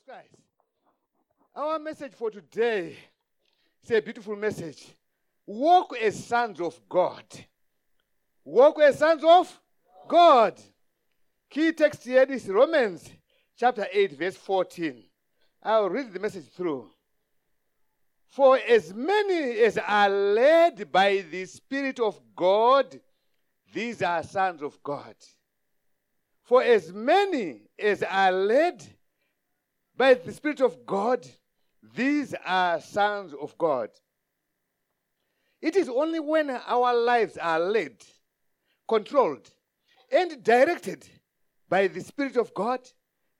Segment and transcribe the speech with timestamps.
[0.00, 0.36] Jesus Christ.
[1.54, 2.96] Our message for today
[3.82, 4.86] is a beautiful message.
[5.46, 7.24] Walk as sons of God.
[8.44, 9.60] Walk as sons of
[10.08, 10.60] God.
[11.48, 13.10] Key text here is Romans
[13.56, 15.02] chapter 8, verse 14.
[15.62, 16.90] I'll read the message through.
[18.28, 23.00] For as many as are led by the Spirit of God,
[23.72, 25.14] these are sons of God.
[26.42, 28.84] For as many as are led
[30.00, 31.28] by the Spirit of God,
[31.94, 33.90] these are sons of God.
[35.60, 37.96] It is only when our lives are led,
[38.88, 39.50] controlled,
[40.10, 41.06] and directed
[41.68, 42.80] by the Spirit of God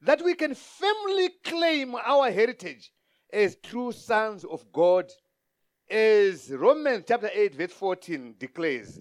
[0.02, 2.92] that we can firmly claim our heritage
[3.32, 5.10] as true sons of God,
[5.90, 9.00] as Romans chapter 8, verse 14 declares.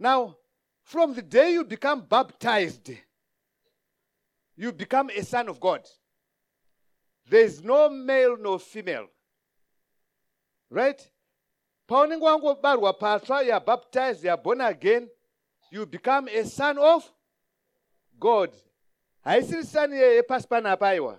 [0.00, 0.38] Now,
[0.82, 2.90] from the day you become baptized,
[4.56, 5.86] you become a son of God.
[7.26, 9.06] There is no male nor female.
[10.70, 11.10] Right?
[11.86, 15.06] paunenge wangobarwa patsva you are baptized you are born again
[15.70, 17.10] you become a son of
[18.18, 18.50] god.
[19.24, 21.18] Haisiri sani yepasi panapa aiwa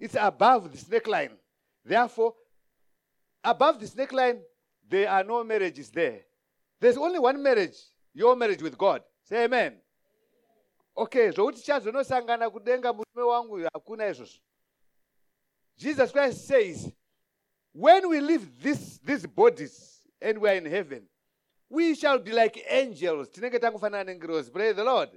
[0.00, 1.36] it's above the snake line.
[1.84, 2.34] Therefore
[3.42, 4.40] above the snake line
[4.88, 6.20] there are no marriages there.
[6.80, 7.76] There's only one marriage
[8.14, 9.02] your marriage with god.
[9.24, 9.74] Say amen.
[10.96, 14.40] Okay zvokuti chazonosangana kudenga murume wangu hakuna izvozvo
[15.78, 16.92] jesus christ says
[17.72, 21.02] when we leave this, these bodies and we are in heaven
[21.68, 23.28] we shall be like angels.
[23.28, 25.10] Tinenge tangofanana nengirozi praise the lord.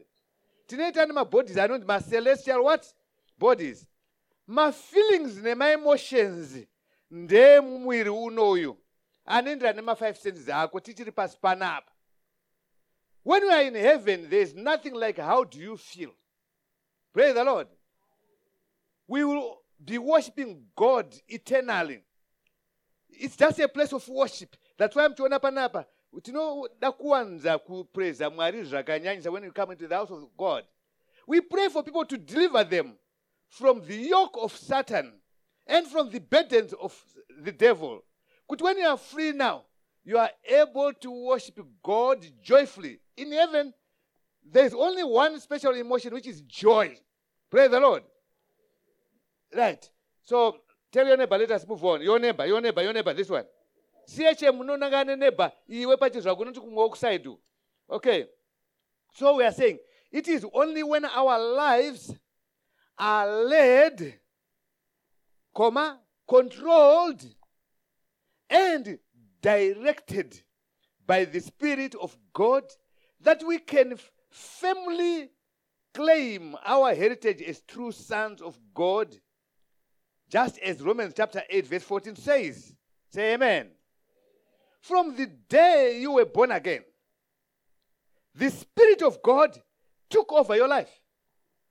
[0.68, 2.86] Tinoita nemabodies anonzi macelestial what?
[3.38, 3.86] Bodies.
[4.48, 6.66] Mafeelings nemaemotions
[7.12, 8.78] ndemumwiri unoyu
[9.26, 10.80] anoenderana nema-five senses ako.
[10.80, 11.92] Tichiri pasi panapa
[13.23, 16.12] when we are in heaven there is nothing like how do you feel?
[17.14, 17.68] Praise the lord.
[19.08, 22.04] We will be worshiping god eternally.
[23.10, 24.56] It's just a place of worship.
[24.78, 25.86] That's why I'm muchiona panapa
[26.22, 30.66] tinoda uh, kuwanza kupraiza uh, mwari zvakanyanyisa when we come into the house of god
[31.28, 32.98] we pray for people to deliver them
[33.48, 35.14] from the yoke of satan
[35.68, 37.06] and from the burdens of
[37.44, 38.04] the devil.
[38.50, 39.66] Kuti when you are free now
[40.04, 43.73] you are able to worship god joyfully in heaven.
[44.44, 46.98] There is only one special emotion which is joy.
[47.52, 48.04] Praise the lord
[49.55, 49.89] right.
[50.23, 50.58] So
[50.92, 52.02] tell your neighbor let us move on.
[52.02, 53.45] Your neighbor your neighbor your neighbor this one.
[54.05, 57.39] Siye munonangana nebha iwe pachizvako unoti kumwe wokusaidu
[57.89, 58.26] okay.
[59.14, 59.80] So we are saying
[60.11, 62.14] it is only when our lives
[62.98, 64.20] are led
[65.54, 67.23] comma controlled
[68.49, 68.99] and
[69.42, 70.42] directed
[71.05, 72.64] by the spirit of god
[73.21, 73.98] that we can
[74.30, 75.30] firmly
[75.93, 79.15] claim our heritage as true sons of god
[80.30, 82.76] just as romans chapter 8 verse 14 says
[83.10, 83.70] say amen
[84.82, 86.84] from the day you were born again,
[88.36, 89.58] the Spirit of God
[90.10, 90.89] took over your life.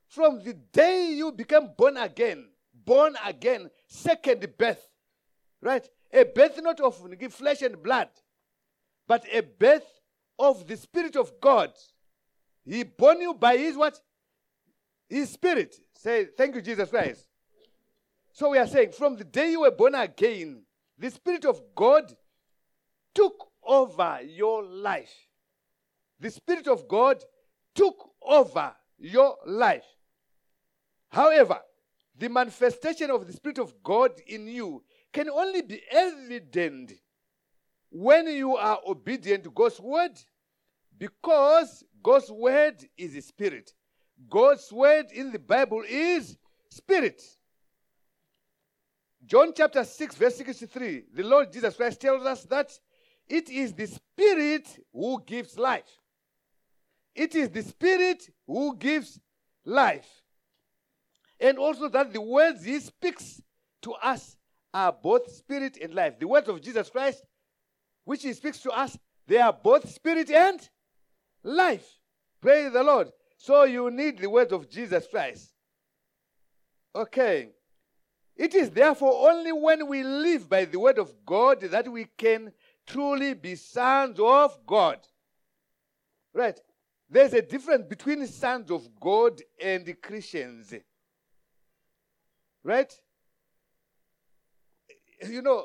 [0.09, 4.87] From the day you became born again, born again, second birth,
[5.63, 5.87] right?
[6.13, 6.97] A birth not of
[7.31, 8.09] flesh and blood,
[9.07, 9.87] but a birth
[10.39, 11.73] of the Spirit of God.
[12.65, 14.01] He born you by His what?
[15.09, 15.75] His Spirit.
[15.97, 17.28] Say, thank you, Jesus Christ.
[18.39, 20.63] So we are saying, from the day you were born again,
[20.97, 22.15] the Spirit of God
[23.13, 25.13] took over your life.
[26.21, 27.21] The Spirit of God
[27.75, 29.87] took over your life.
[31.09, 31.59] However,
[32.17, 36.93] the manifestation of the Spirit of God in you can only be evident
[37.91, 40.17] when you are obedient to God's word
[40.97, 43.73] because God's word is a spirit.
[44.31, 46.39] God's word in the Bible is
[46.71, 47.21] spirit.
[49.29, 52.73] John chapter 6, verse 63, the Lord Jesus Christ tells us that
[53.29, 56.01] it is the Spirit who gives life.
[57.15, 59.21] It is the Spirit who gives
[59.67, 60.09] life.
[61.39, 63.43] And also that the words He speaks
[63.83, 64.35] to us
[64.73, 66.19] are both spirit and life.
[66.19, 67.23] The words of Jesus Christ,
[68.05, 70.67] which He speaks to us, they are both spirit and
[71.45, 71.87] life.
[72.41, 73.13] Praise the Lord.
[73.37, 75.53] So you need the words of Jesus Christ.
[76.97, 77.51] Okay.
[78.39, 82.53] It is therefore only when we live by the word of God that we can
[82.87, 85.01] truly be sons of God.
[86.33, 86.59] Right?
[87.11, 90.73] There's a difference between sons of God and Christians.
[92.63, 92.95] Right?
[95.27, 95.65] You know,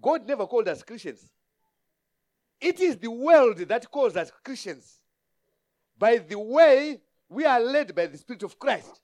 [0.00, 1.30] god never called us christians
[2.60, 5.00] it is the world that calls us christians
[5.98, 7.00] by the way
[7.32, 9.00] we are led by the spirit of christ.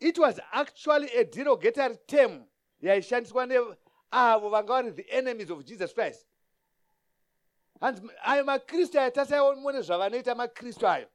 [0.00, 2.44] It was actually a derogatory term
[2.82, 6.24] yaishandiswa neavo vanga vari the enemies of jesus christ.
[7.82, 11.06] And hanzi ayo makristu ayo tasaione zvavanoita makristu ayo.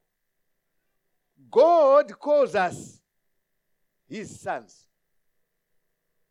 [1.50, 3.00] God calls us
[4.08, 4.86] his sons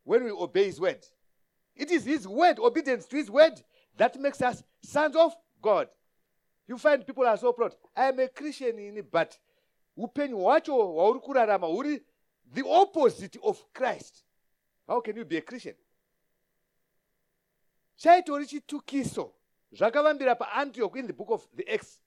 [0.03, 1.03] when we obey his word.
[1.75, 3.61] It is his word obedience to his word
[3.97, 5.87] that makes us sons of god
[6.67, 7.75] you find people are so proud.
[7.95, 9.37] I am a christian ini but
[9.97, 12.01] upenyu hwacho hwauri kurarama huri
[12.53, 14.23] the opposite of christ.
[14.87, 15.75] How can you be a christian?
[17.97, 19.31] Chaitori chitukiso
[19.73, 21.99] zvakavambira paantioch in the book of the acts.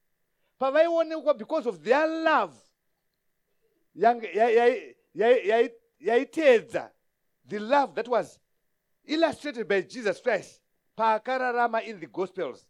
[0.60, 2.54] Pavaionekwa because of their love
[6.00, 6.90] yaiteedza
[7.48, 8.38] the love that was
[9.04, 10.60] illustrated by jesus christ
[10.96, 12.64] paakararama in the gospels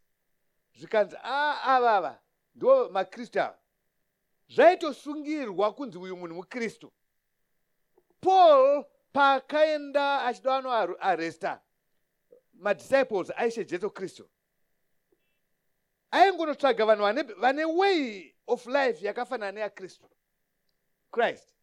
[0.74, 2.22] zvikanzi ah, ah, a avava
[2.54, 3.58] ndo makristu ava
[4.48, 6.92] zvaitosungirwa kunzi uyu munhu mukristu.
[8.20, 11.60] Paul paakaenda achida anoaresta
[12.52, 14.28] madisciples aishe jesu kristu.
[16.10, 20.10] Aingonotsvaga vanhu vane way of life yakafanana neyakristu.
[21.10, 21.54] Christ.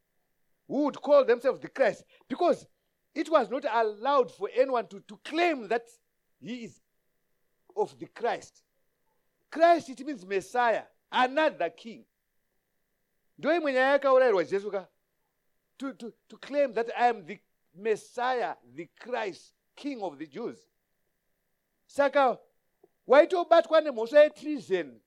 [0.67, 2.03] Who would call themselves the christ?
[2.27, 2.67] Because
[3.13, 5.83] it was not allowed for anyone to, to claim that
[6.39, 6.81] he is
[7.75, 8.64] of the christ
[9.55, 12.05] christ it means messiah another king.
[13.37, 14.87] Ndo imwe nyaya yakaurayirwa jesu ka?
[15.77, 17.39] To, to, to claim that i am the
[17.73, 20.57] messiah the christ king of the jews.
[21.87, 22.37] Saka
[23.07, 24.99] waitobatwa nemhosva yetreason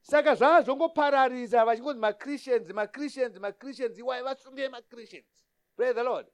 [0.00, 5.44] saka zvazvongopararisa vachingonzi machristians machristians machristians iwai vasungei machristians.
[5.76, 6.26] Pray the lord.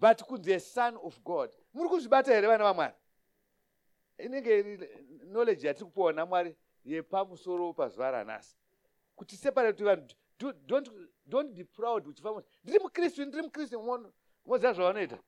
[0.00, 1.50] But kunzi a son of god.
[1.74, 2.92] Muri kuzvibata here vana vamwari
[4.18, 4.88] inenge iri
[5.30, 8.56] knowledge yatiri kupiwa namwari yepamusoro pazuva ranhasi.
[9.16, 10.06] Kuti separate vanhu
[10.66, 10.90] don't,
[11.26, 13.80] don't be proud uchifamba ndiri mukristu ndiri mukristu
[14.46, 15.18] moziva zvavanoita?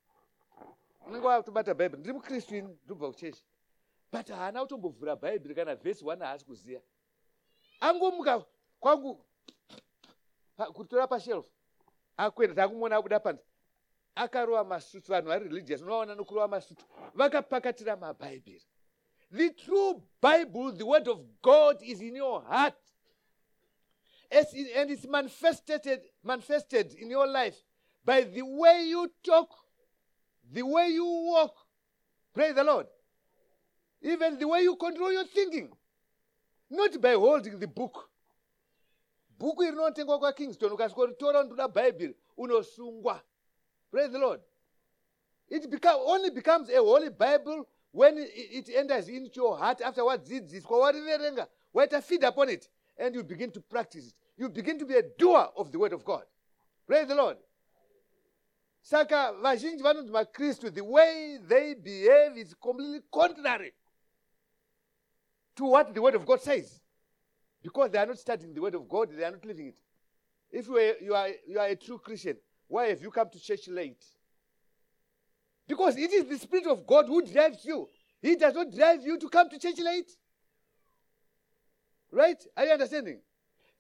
[1.07, 3.45] Unenge watobata bhaibheri ndiri mukristu ini ndobva kuchechi.
[4.13, 6.81] But haana kutombovhura bhaibheri kana vhesi one haasi kuziya.
[7.81, 8.45] Angomuka
[8.81, 9.25] kwangu
[10.73, 11.47] kutora pashelf
[12.17, 13.45] akwenda takumona abuda panze.
[14.15, 16.85] Akarova masutu vanhu vari religious unovaona nokurova masutu.
[17.15, 18.70] Vakapakatira mabhaibheri
[19.31, 22.75] the true bible the word of god is in your heart.
[24.33, 25.83] And it's manifested,
[26.23, 27.57] manifested in your life
[28.05, 29.51] by the way you talk
[30.53, 31.55] the way you walk.
[32.35, 32.87] Pray the lord.
[34.03, 35.71] Even the way you control your thinking.
[36.71, 38.09] Not by holding the book.
[39.39, 43.23] Bhuku iri rinotengwa kwakingston ukasikoritora ndoda bhaibheri unosungwa.
[43.91, 44.41] Praise the lord.
[45.49, 50.79] It become, only becomes a holy bible when it enters into your heart after wadzidziswa
[50.79, 54.15] wariverenga waita feed upon it and you begin to practice it.
[54.37, 56.25] You begin to be a doer of the word of god.
[56.87, 57.37] Praise the lord.
[58.83, 63.73] Saka vazhinji vanonzi makristu the way they behave is completely contrary
[65.57, 66.81] to what the word of god says.
[67.63, 69.79] Because they are not studying the word of god they are not living it.
[70.51, 73.41] If you are, you are, you are a true christian why have you come to
[73.41, 74.05] church late
[75.71, 77.89] because it is the spirit of god who drives you.
[78.21, 80.11] He does not drive you to come to church late
[82.13, 82.43] right?
[82.57, 83.21] Are you understanding?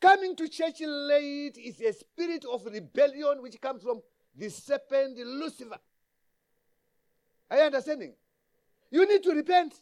[0.00, 4.00] Coming to church late is a spirit of rebellion which comes from
[4.36, 5.78] the serpent lucifer.
[7.50, 8.14] Are you understanding?
[8.90, 9.74] You need to repent.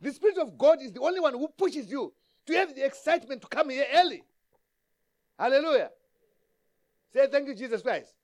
[0.00, 2.12] The Spirit of God is the only one who pushes you
[2.46, 4.22] to have the excitement to come here early.
[5.38, 5.90] Hallelujah.
[7.12, 8.14] Say thank you, Jesus Christ.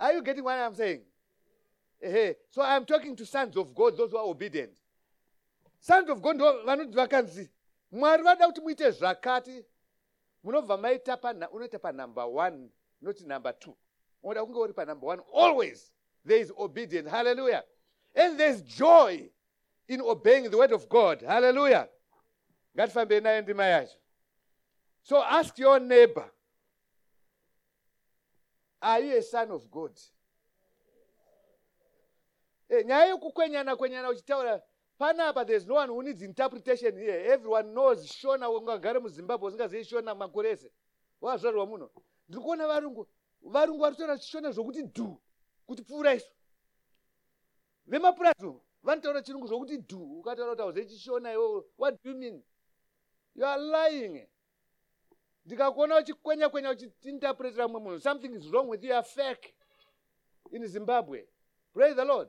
[0.00, 1.02] Are you getting what I'm saying?
[2.00, 4.70] Hey, so I'm talking to sons of God, those who are obedient.
[5.80, 7.48] Sons of God vanoti vakanzi.
[7.92, 9.64] Mwari vada kuti muite zvakati.
[10.44, 11.16] Munobva maita
[11.52, 12.68] unoita panumber one
[13.00, 13.74] not number two.
[14.24, 15.20] Unoda kunge uri panumber one.
[15.32, 15.90] Always
[16.24, 17.10] there is obedience.
[17.10, 17.64] Hallelujah.
[18.14, 19.28] And there's joy
[19.88, 21.22] in obeying the word of God.
[21.22, 21.88] Hallelujah.
[22.76, 23.96] ngatifambe naye ndima yacho.
[25.02, 26.30] So ask your neighbor
[28.80, 29.98] are you a son of god?
[32.68, 34.62] E, nyaya yekukwenyana kwenyana uchitaura
[34.98, 37.32] panapa there's no one who needs interpretation here.
[37.32, 40.72] Everyone knows shona ungagare muzimbabwe usingazii shona makore ese.
[41.20, 41.90] Wazvarwa muno.
[42.28, 43.06] Ndiri kuona varungu
[43.42, 45.20] varungu vari kutaura chishona zvokuti dhu
[45.66, 46.30] kuti pfuura isu.
[47.86, 52.42] Vemapurazi vanotaura chirungu zvokuti dhu ukataura kuti hauze chishona iwo what do you mean?
[53.34, 54.26] You are lying
[55.48, 59.54] ndikakuona uchikwenya kwenya uchiinterpretera mumwe munhu something is wrong with you are fake
[60.52, 61.26] in zimbabwe.
[61.72, 62.28] Praise the lord.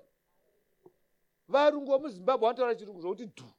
[1.47, 3.53] Varungu vemuzimbabwe vanotaura chirungu zvokuti dhu.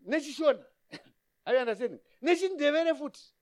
[0.00, 0.64] Nechishona
[1.44, 2.00] are you understanding?
[2.22, 3.34] Nechindevere futi.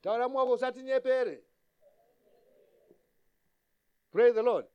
[0.00, 1.44] Taura mwako usati nyepere.
[4.12, 4.66] Praise the lord.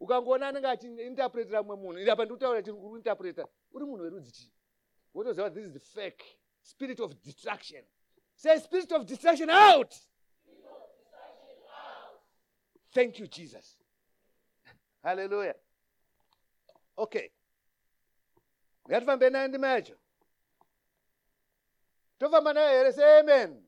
[0.00, 4.52] Ukangoona anenge achiinterpretera mumwe munhu apa ndikutaura chiri kuinterpreta uri munhu werudzi chii?
[5.14, 7.82] Wotoziva this is the fake spirit of distraction.
[8.36, 9.94] Say spirit of distraction out.
[12.92, 13.76] Thank you jesus.
[15.02, 15.54] Hallelujah.
[16.96, 17.30] Okay.
[18.88, 19.96] Ngatifambe nayo ndima yacho
[22.18, 23.62] tofamba nayo here say amen.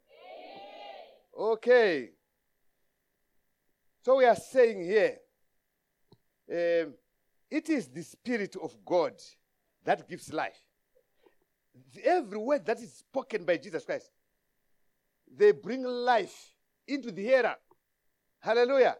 [1.32, 2.10] Okay.
[4.02, 5.18] So we are saying here
[6.50, 6.94] um,
[7.50, 9.14] it is the spirit of god
[9.84, 10.58] that gives life
[12.04, 14.10] every word that is spoken by jesus christ
[15.36, 16.54] they bring life
[16.88, 17.54] into the hearer
[18.40, 18.96] hallelujah.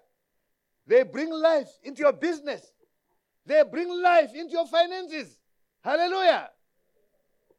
[0.87, 2.63] They bring life into your business.
[3.47, 5.39] They bring life into your finances.
[5.85, 6.51] Hallelujah.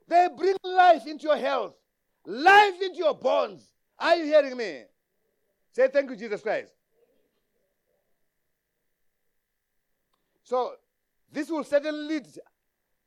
[0.05, 1.73] They bring life into your health.
[2.25, 4.81] Life into your bones are you hearing me?
[5.71, 6.73] Say thank you jesus christ.
[10.43, 10.73] So
[11.31, 12.27] this will certainly lead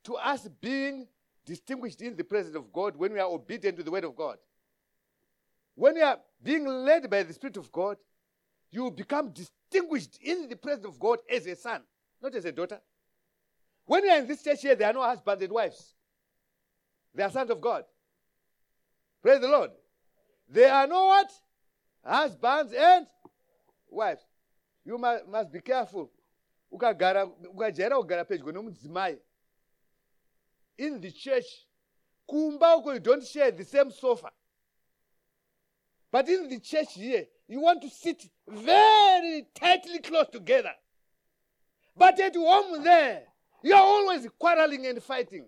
[0.05, 1.07] to us being
[1.45, 4.39] distinguished in the presence of God when we are obedient to the word of God.
[5.75, 7.97] When we are being led by the Spirit of God,
[8.71, 11.83] you become distinguished in the presence of God as a son,
[12.23, 12.81] not as a daughter.
[13.87, 15.95] When we are in this church here, there are no husbands and wives.
[17.15, 17.85] They are sons of God.
[19.23, 19.71] Praise the Lord.
[20.49, 21.31] There are no what?
[22.05, 23.07] Husbands and
[23.89, 24.23] wives.
[24.85, 26.11] You must, must be careful.
[30.79, 31.45] In the church
[32.31, 34.31] kumba uko you don't share the same sofa.
[36.11, 40.73] But in the church here you want to sit very tightly close together.
[41.97, 43.23] But at home there
[43.63, 45.47] you are always quarreling and fighting.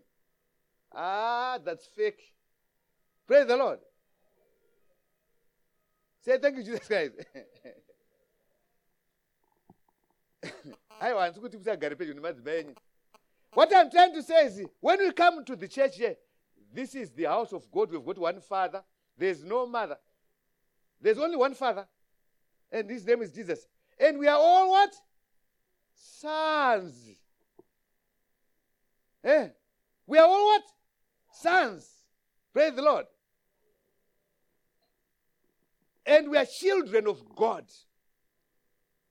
[0.95, 2.35] Ah that's fake.
[3.27, 3.81] Praise the lord.
[6.23, 7.15] Say thank you jesus christ.
[11.01, 12.75] Aiwa handisi kuti musagare pedyo nemadzimai enyu
[13.57, 16.17] what i'm trying to say is when we come to the church here
[16.77, 17.91] this is the house of god.
[17.91, 18.83] We've got one father.
[19.17, 19.97] There's no mother.
[21.01, 21.87] There's only one father
[22.71, 23.67] and his name is jesus.
[23.99, 24.95] And we are all what?
[25.95, 26.95] Sons.
[29.25, 29.49] Eh?
[30.07, 30.63] we are all what?
[31.33, 31.89] Sons.
[32.53, 33.07] Praise the lord.
[36.05, 37.65] And we are children of god.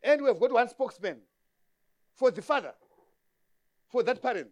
[0.03, 1.17] And we have got one spokesman
[2.13, 2.73] for the father,
[3.95, 4.49] for that parent,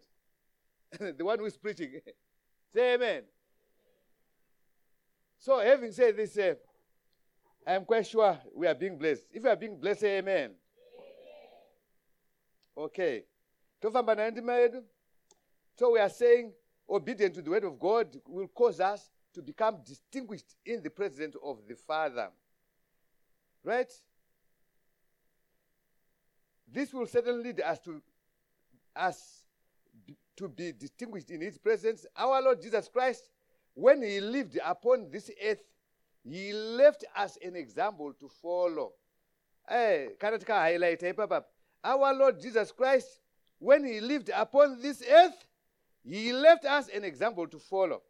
[1.18, 2.00] the one who is preaching.
[2.72, 3.24] Say amen.
[5.38, 6.54] So, having said this, uh,
[7.66, 9.26] I am quite sure we are being blessed.
[9.30, 10.36] If we are being blessed, say amen.
[10.36, 10.54] amen.
[12.78, 13.24] Okay.
[15.76, 16.52] So, we are saying
[16.88, 21.36] obedience to the word of God will cause us to become distinguished in the presence
[21.44, 22.30] of the Father.
[23.62, 23.92] Right?
[26.66, 28.00] This will certainly lead us to
[28.96, 29.42] us
[30.36, 32.06] to be distinguished in his presence.
[32.16, 33.28] Our Lord Jesus Christ,
[33.74, 35.62] when he lived upon this earth,
[36.24, 38.92] he left us an example to follow.
[39.68, 41.12] Eh, hey, highlight eh,
[41.82, 43.20] Our Lord Jesus Christ,
[43.58, 45.46] when he lived upon this earth,
[46.04, 48.02] he left us an example to follow.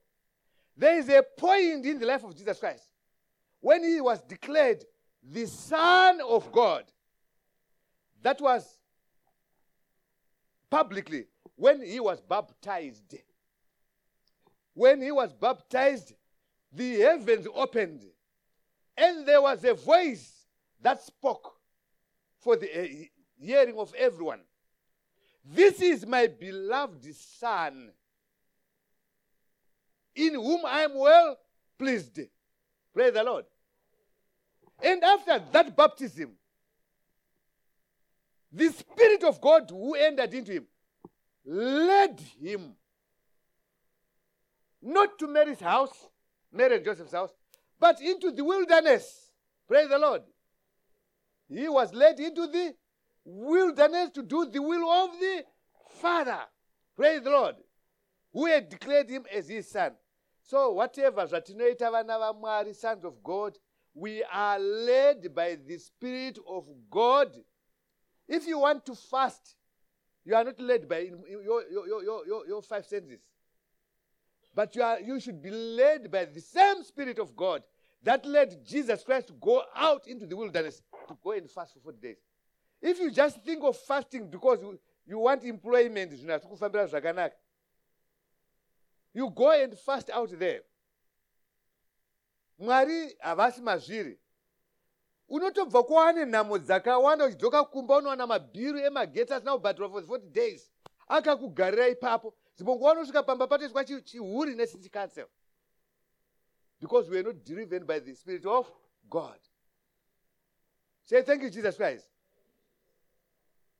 [0.76, 2.88] There is a point in the life of Jesus Christ
[3.60, 4.84] when he was declared
[5.22, 6.84] the Son of God.
[8.22, 8.66] That was
[10.75, 13.14] publicly when he was baptized.
[14.75, 16.14] When he was baptized,
[16.73, 18.02] the heavens opened,
[18.97, 20.47] and there was a voice
[20.83, 21.54] that spoke
[22.40, 22.87] for the uh,
[23.38, 24.40] hearing of everyone.
[25.45, 27.93] This is my beloved Son,
[30.16, 31.37] in whom I am well
[31.78, 32.19] pleased.
[32.93, 33.45] Praise the Lord.
[34.83, 36.33] And after that baptism,
[38.54, 40.66] the Spirit of God who entered into him
[41.44, 42.75] led him
[44.80, 46.08] not to Mary's house,
[46.52, 47.30] Mary and Joseph's house,
[47.80, 49.30] but into the wilderness.
[49.66, 50.23] Praise the Lord.
[51.49, 52.75] He was led into the
[53.25, 55.44] wilderness to do the will of the
[56.00, 56.40] Father.
[56.94, 57.56] Praise the Lord.
[58.32, 59.92] Who had declared him as his son.
[60.42, 63.56] So, whatever zvatinoita vana vamwari sons of God,
[63.94, 67.34] we are led by the Spirit of God
[68.28, 69.57] if you want to fast,
[70.25, 73.21] you are not led by your, your, your, your, your five senses.
[74.54, 77.62] But you, are, you should be led by the same Spirit of God
[78.02, 81.81] that led Jesus Christ to go out into the wilderness to go and fast for
[81.81, 82.16] 40 days.
[82.81, 86.12] If you just think of fasting because you, you want employment,
[89.14, 90.61] you go and fast out there
[92.59, 94.19] mwari havasi mazviri
[95.28, 100.71] unotobva kwaane nhamo dzakawanda uchidzoka kumba unowana mabhiru emageti asina kubhadhira for 40 days.
[101.09, 102.35] Akakugarira ipapo.
[102.57, 105.26] Zimbongo wanosvika pamba patoiswa chihuri necity council.
[106.81, 108.71] Because we are not driven by the spirit of
[109.11, 109.38] god.
[111.04, 112.07] Say thank you jesus christ.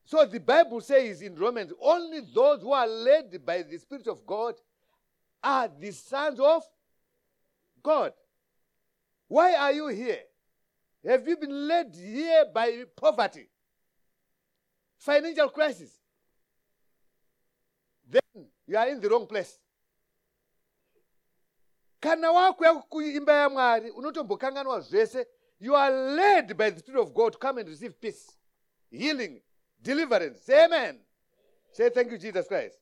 [0.05, 4.25] So the bible says in romans only those who are led by the spirit of
[4.25, 4.55] god
[5.43, 6.63] are the sons of
[7.81, 8.13] god.
[9.27, 10.21] Why are you here
[11.05, 13.47] have you been led here by poverty?
[14.97, 15.91] Financial crisis.
[18.09, 19.59] Then you are in the wrong place.
[22.01, 25.25] Kana wakuya kuimba yamwari unotombokanganwa zvese
[25.59, 27.33] you are led by the spirit of god.
[27.33, 28.35] To come and receive peace
[28.91, 29.41] healing
[29.81, 30.41] deliverance.
[30.41, 30.99] Say amen.
[31.71, 32.77] Say thank you jesus christ.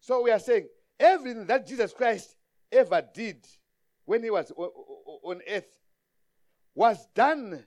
[0.00, 2.36] So we are saying everything that jesus christ
[2.72, 3.46] ever did
[4.04, 4.52] when he was
[5.26, 5.66] on earth
[6.74, 7.64] was done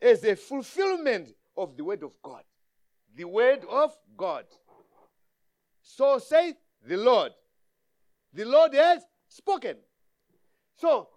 [0.00, 2.42] as a fulfillment of the word of god
[3.16, 4.44] the word of God.
[5.82, 6.56] So saith
[6.86, 7.32] the Lord.
[8.32, 9.76] The Lord has spoken.
[10.76, 11.08] So,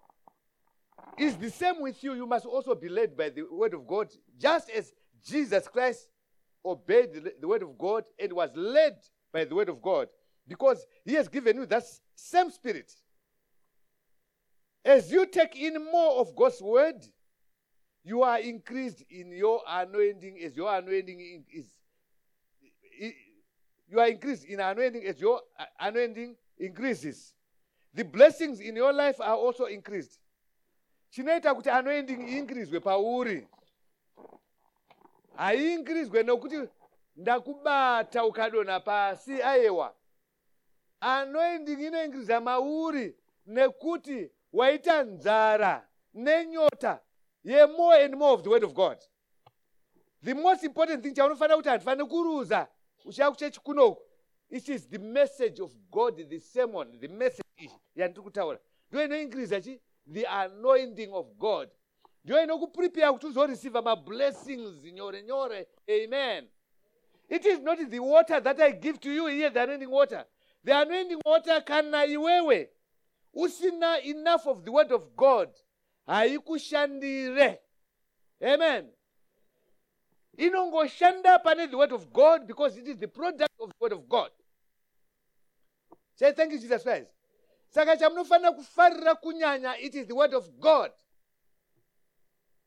[1.16, 2.14] it's the same with you.
[2.14, 4.92] You must also be led by the word of God, just as
[5.24, 6.08] Jesus Christ
[6.64, 8.96] obeyed the, the word of God and was led
[9.32, 10.08] by the word of God,
[10.46, 12.92] because he has given you that same spirit.
[14.86, 17.04] As you take in more of God's word,
[18.04, 21.66] you are increased in your anointing as your anointing is
[23.88, 27.34] you are increased in anointing as your uh, anointing increases.
[27.94, 30.20] The blessings in your life are also increased.
[31.10, 33.48] chinoita kuti anointing iinkrizwe pauri
[35.36, 36.68] haiinkrizwe nokuti
[37.16, 39.94] ndakubata ukadonha pasi ayewa
[41.00, 43.16] anointing inoinkriza mauri
[43.46, 47.00] nekuti waita nzara nenyota.
[47.44, 48.98] Yemore and more of the word of god.
[50.22, 52.68] The most important thing chaunofanira kuti handifaniri kuruza
[53.04, 54.02] uchiya kuchechi kunoku
[54.50, 58.58] it is the message of god the sermon the message iyi yandiri kutaura
[58.90, 59.80] ndo inoinkriza chi?
[60.12, 61.68] The anointing of god.
[62.24, 65.66] Ndo inokuprepare kuti uzoreceiva mablessings nyore nyore.
[65.88, 66.48] Amen.
[67.28, 70.24] It is not the water that i give to you here the anointing water.
[70.64, 72.70] The anointing water kana iwewe
[73.36, 75.50] usina enough of the word of god?
[76.08, 77.58] Haikushandire.
[78.42, 78.86] Amen.
[80.38, 84.08] Inongoshanda pane the word of god because it is the product of the word of
[84.08, 84.30] god.
[86.14, 87.08] Say thank you jesus christ.
[87.70, 90.90] Saka chamunofanira kufarira kunyanya it is the word of god.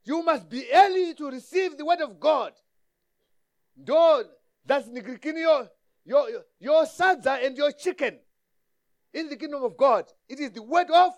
[0.03, 2.53] You must be early to receive the word of god.
[3.77, 4.25] Ndo
[4.65, 5.69] thats nigirikini your,
[6.05, 8.19] your, your sadza and your chicken
[9.13, 10.05] in the kingdom of god.
[10.27, 11.13] It is the word of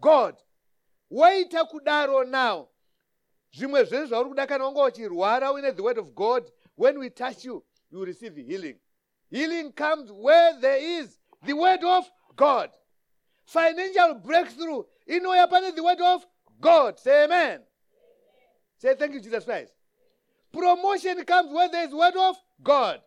[0.00, 0.36] god.
[1.12, 2.68] Waita kudaro now.
[3.52, 7.44] Zvimwe zvezvo zvauri kuda kana wanga uchirwara uine the word of god when we touch
[7.44, 8.78] you you receive healing.
[9.30, 12.04] Healing comes where there is the word of
[12.36, 12.70] god.
[13.44, 16.24] Financial breakthrough inouya pane the word of
[16.60, 16.98] god.
[17.00, 17.60] Say amen.
[18.78, 19.72] Say thank you jesus christ.
[20.52, 23.00] Promotion comes where there is word of god.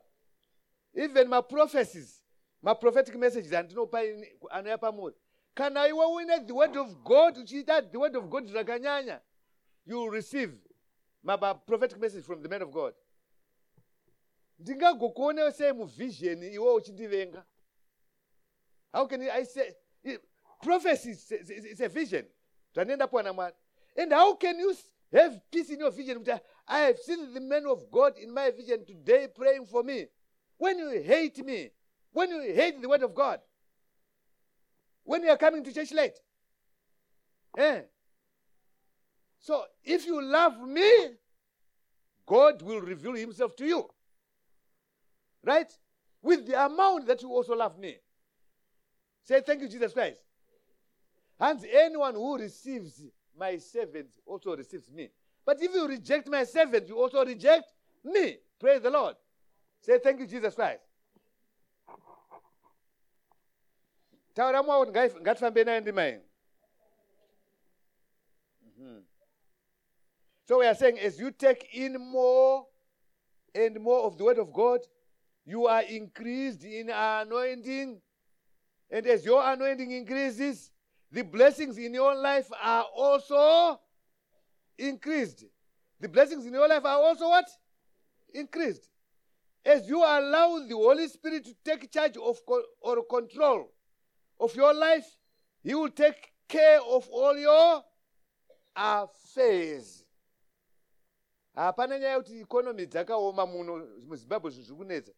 [0.96, 2.23] Even maprophecies
[2.64, 4.02] maprophetic messages andinopa
[4.50, 5.16] anoya pamuri
[5.54, 7.38] kana iwe uine the word of god?
[7.38, 9.22] Uchiita the word of god zvakanyanya
[9.86, 10.54] you receive
[11.24, 12.94] my prophetic message from the man of god.
[14.60, 17.46] Ndingagokuone sei muvision iwe uchindivenga.
[18.94, 19.74] How can i say
[20.62, 22.26] prophecy is a vision.
[22.74, 23.56] Zvandienda kuwana mwari
[23.98, 24.76] and how can you
[25.12, 26.18] have peace in your vision?
[26.18, 26.32] Kuti
[26.68, 30.08] i have seen the man of god in my vision today praying for me.
[30.58, 31.72] When you hate me
[32.14, 33.40] when you hate the word of god
[35.04, 36.18] when you are coming to church late
[37.58, 37.82] eh?
[39.40, 40.90] So if you love me,
[42.26, 43.90] God will reveal himself to you.
[45.44, 45.72] Right?
[46.22, 47.98] With the amount that you also love me.
[49.24, 50.22] Say thank you, Jesus Christ.
[51.40, 53.04] And anyone who receives
[53.38, 55.10] my servant also receives me.
[55.46, 57.74] But if you reject my servant, you also reject
[58.06, 58.38] me.
[58.58, 59.16] Praise the Lord.
[59.82, 60.84] Say thank you, Jesus Christ.
[64.36, 66.22] Kuti ngatifambe naye ndimai
[70.46, 72.66] So we are saying, as you take in more
[73.56, 74.82] and more of the word of God,
[75.46, 78.02] you are increased in anointing.
[78.92, 80.70] And as your anointing increases,
[81.10, 83.80] the blessings in your life are also
[84.78, 85.46] increased.
[86.02, 87.50] The blessings in your life are also what?
[88.34, 88.90] Increased.
[89.66, 93.73] as you allow the Holy Spirit to take charge of co- or control
[94.44, 95.06] of your life,
[95.64, 97.84] He will take care of all your
[98.76, 100.06] affairs.
[101.56, 105.12] hapana nyaya yekuti ikonomi dzakaoma muno muzimbabwe zvinhu zviri kunetsa.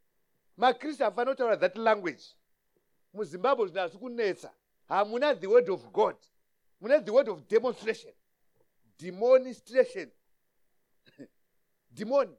[0.58, 2.24] Makristu hafanira kutaura that language.
[3.14, 4.54] Muzimbabwe zvinhu hazvi kunetsa.
[4.90, 6.16] Hamuna the word of god.
[6.82, 8.12] Muna the word of demonstration.
[8.98, 10.12] Demonstration.
[11.94, 12.36] Demon.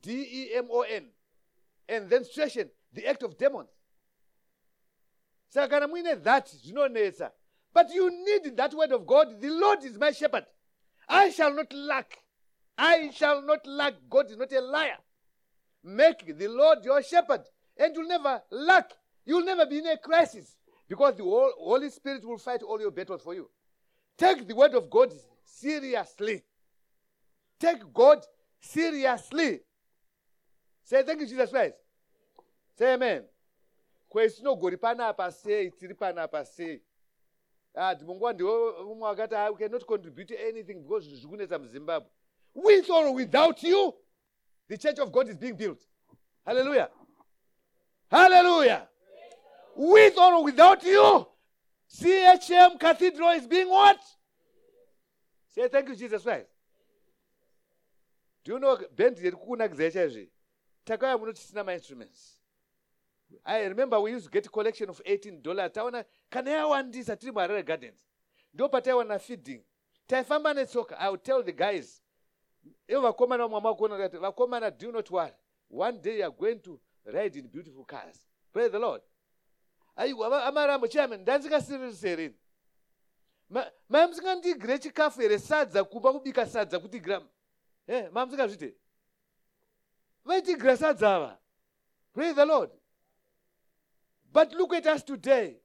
[0.00, 1.12] D-e-m-o-n
[1.88, 3.68] and then stration the act of demons
[5.52, 7.30] saka kana muine that zvinonetsa
[7.74, 9.40] but you need that word of god.
[9.40, 10.44] The lord is my shepherd.
[11.08, 12.18] I shall not lack.
[12.76, 13.94] I shall not lack.
[14.10, 14.98] God is not a liar.
[15.84, 17.42] Make the lord your shepherd
[17.76, 18.92] and you'll never lack.
[19.24, 20.56] You'll never be in a crisis
[20.88, 23.48] because the holy spirit will fight all your battles for you.
[24.18, 25.12] Take the word of god
[25.44, 26.42] seriously.
[27.58, 28.24] Take god
[28.60, 29.60] seriously.
[30.84, 31.76] Say thank you jesus christ.
[32.76, 33.22] Say amen
[34.12, 36.82] kwesinogori panapa sei tiri panapa sei.
[37.74, 42.10] Ah dhimunguva ndiwo umwe akati "Ah, we cannot contribute anything because zvinhu zviri kunetsa muzimbabwe.
[42.54, 43.94] With or without you
[44.68, 45.80] the church of god is being built.
[46.44, 46.90] Hallelujah.
[48.10, 48.88] Hallelujah.
[49.76, 51.26] With or without you
[51.88, 54.00] chm cathedral is being what?
[55.46, 56.50] Say thank you jesus christ.
[58.44, 60.30] Do you know band yeri kukunakidza chaizvi?
[60.84, 62.41] Takauya muno tisina mainstruments
[63.44, 67.32] i remember we used to get a collection of 18 dollars taona kana yawandisa tiri
[67.32, 68.04] muharare gardens?
[68.54, 69.64] Do ndo pataiwana feeding.
[70.06, 70.50] Taifamba
[70.98, 72.02] i would tell the guys
[72.88, 75.34] ivo vakomana vamwe amakuona kuti vakomana do not worry.
[75.70, 78.26] One day youare going to ride in beautiful cars.
[78.52, 79.02] Praise the lord.
[79.96, 82.34] Aiwa amarambo chairman ndanzingasirisi herini
[83.88, 87.22] mai musingandigire chikafu here sadza kumba kubika sadza kutigira
[87.86, 88.74] eh, ma musingazvite
[90.24, 91.38] vaitigira sadza ava
[92.12, 92.70] praise the lord
[94.32, 95.56] but look at us today.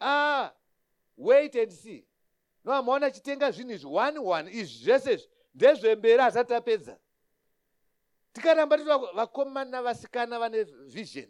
[0.00, 0.52] Ah
[1.16, 2.04] wait and see.
[2.64, 3.86] No maona chitenga zvinhu izvi.
[3.86, 5.28] One one izvi zvese izvi.
[5.54, 6.98] Ndezvemberi hasati tapedza
[8.32, 11.26] tikaramba titi vako- vakomana vasikana vane vision.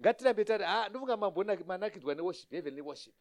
[0.00, 3.14] Ngatirambe tati ha ndofunga mambona- manakidzwa neworship heavenly worship.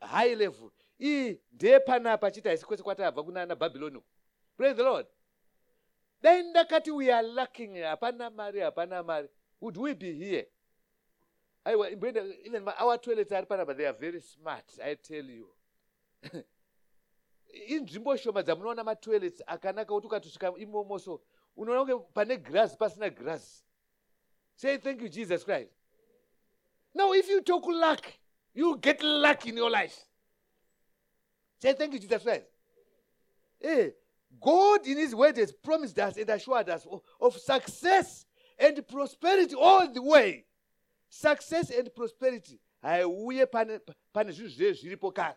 [0.00, 0.70] High level.
[1.00, 4.02] Iyi ndepanapa chiti haisi kwese kwatabva kunana bhabhiloni
[4.56, 5.06] praise the lord.
[6.22, 7.76] Dai ndakati we are lacking.
[7.82, 9.28] Hapana mari hapana mari.
[9.60, 10.46] Would we be here
[11.72, 15.48] imboenda even ma- our toilets ari panapa they are very smart i tell you.
[17.68, 21.20] Inzvimbo shoma dzamunoona matoilets akanaka kuti ukatosvika imomoso
[21.56, 23.64] unoona kunge pane grass pasina grass.
[24.56, 25.70] Say thank you jesus christ.
[26.94, 28.04] Now if you talk luck
[28.54, 29.96] you'll get luck in your life.
[31.62, 32.46] Say thank you jesus christ.
[33.62, 33.90] Eh,
[34.40, 36.86] God in His word has promised us and assured us
[37.20, 38.26] of success
[38.58, 40.44] and prosperity all the way.
[41.08, 42.60] Success and prosperity.
[42.82, 43.80] Haiuye pane
[44.12, 45.36] pane zvinhu zviye zviripo kare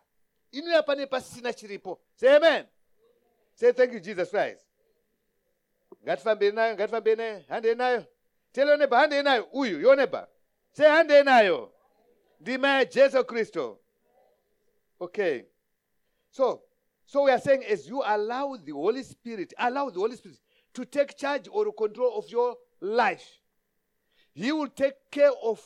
[0.51, 2.65] inouya pane pasina chiripo amen.
[3.55, 4.65] Say thank you jesus christ.
[6.03, 8.05] Ngatifambei nayo ngatifambei nayo handei nayo.
[8.53, 9.47] Tell your neighbor handei nayo.
[9.53, 10.27] Uyu yo neighbor.
[10.73, 11.71] Say handei nayo.
[12.39, 13.77] Ndima yajesu kristu
[14.99, 15.45] okay.
[16.29, 16.63] So
[17.05, 20.39] so we are saying as you allow the holy spirit allow the holy spirit
[20.73, 23.40] to take charge or control of your life
[24.33, 25.61] he will take care of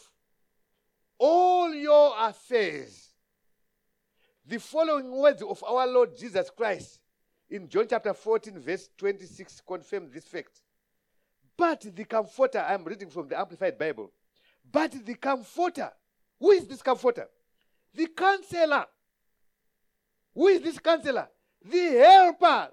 [1.18, 3.10] all your affairs
[4.46, 7.00] the following words of our lord jesus christ
[7.50, 10.62] in john chapter 14 verse 26 confirm this fact
[11.58, 14.12] but the comforter i'm reading from the amplified bible
[14.70, 15.92] but the comforter
[16.40, 17.28] who is this comforter
[17.94, 18.86] the counselor
[20.36, 21.30] who is this counselor?
[21.64, 22.70] The helper.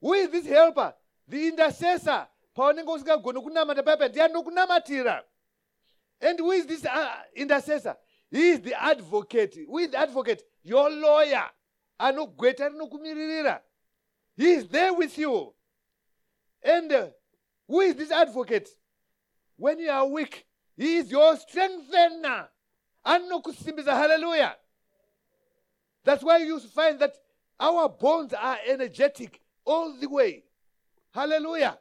[0.00, 0.94] Who is this helper?
[1.28, 2.28] The intercessor.
[2.54, 5.24] Paunenge usingagoni kunamata paipa ndianokunamatira
[6.22, 7.96] and who is this uh, intercessor?
[8.30, 9.58] He is the advocate.
[9.66, 10.42] Who is the advocate?
[10.62, 11.44] Your lawyer.
[12.00, 13.60] Anogweta rinokumiririra.
[14.36, 15.52] He is there with you.
[16.62, 17.06] And uh,
[17.66, 18.68] who is this advocate?
[19.56, 22.48] When you are weak he is your strengthener
[23.04, 24.56] anokusimbisa hallelujah.
[26.04, 27.14] That's why you find that
[27.60, 30.44] our bones are energetic all the way.
[31.12, 31.78] Hallelujah.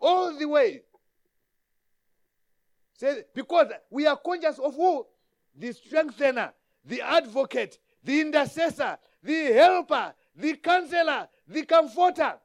[0.00, 0.82] All the way.
[2.94, 5.06] Say, because we are conscious of who?
[5.54, 6.52] The strengthener,
[6.84, 12.38] the advocate, the intercessor, the helper, the counselor, the comforter.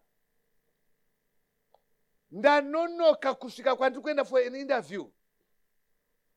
[2.31, 5.05] ndanonoka kusvika kwandiri kuenda for an interview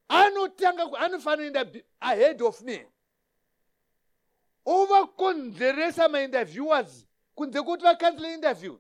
[0.09, 2.87] anotanga anofanira be ahead of me
[4.66, 8.77] ovakonzeresa mainterviewers kunze kuti vakansela interview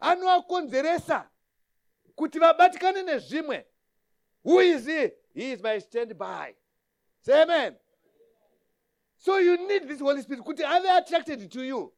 [0.00, 1.28] anovakonzeresa
[2.18, 3.64] kuti vabatikane nezvimwe
[4.44, 5.10] Who is he?
[5.34, 6.54] He is my standby.
[7.22, 7.74] Say amen.
[9.18, 10.44] So you need this Holy Spirit.
[10.44, 11.92] Kuti are they attracted to you?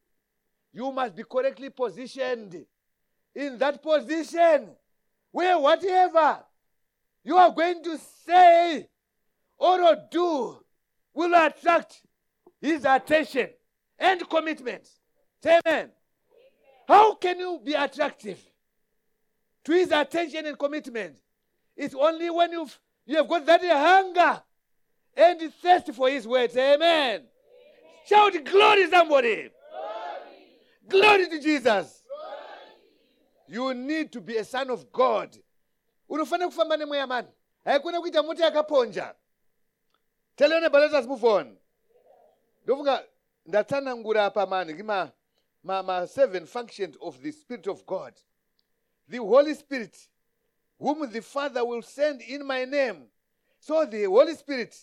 [0.73, 2.65] You must be correctly positioned
[3.35, 4.69] in that position
[5.31, 6.43] where whatever
[7.23, 8.87] you are going to say
[9.57, 10.57] or do
[11.13, 12.01] will attract
[12.59, 13.49] his attention
[13.99, 14.89] and commitment.
[15.43, 15.91] Say amen.
[16.87, 18.39] How can you be attractive
[19.65, 21.17] to his attention and commitment?
[21.75, 24.41] It's only when you've, you have got that hunger
[25.15, 26.55] and thirst for his words.
[26.55, 26.79] Amen.
[26.81, 27.21] amen.
[28.07, 29.49] Shout glory, somebody.
[30.87, 32.01] Glory to Jesus.
[33.47, 35.37] You need to be a son of God.
[36.11, 37.27] unofanira kufamba nemweya mani
[37.65, 39.15] haikona kuita mota yakaponja
[40.39, 41.57] let us move on
[42.63, 43.03] ndofunga
[43.45, 45.11] ndatsanangura apa mani ngima
[45.63, 48.13] ma, ma seven functions of the spirit of god
[49.11, 49.95] the holy spirit
[50.79, 53.03] whom the father will send in my name.
[53.59, 54.75] So the holy spirit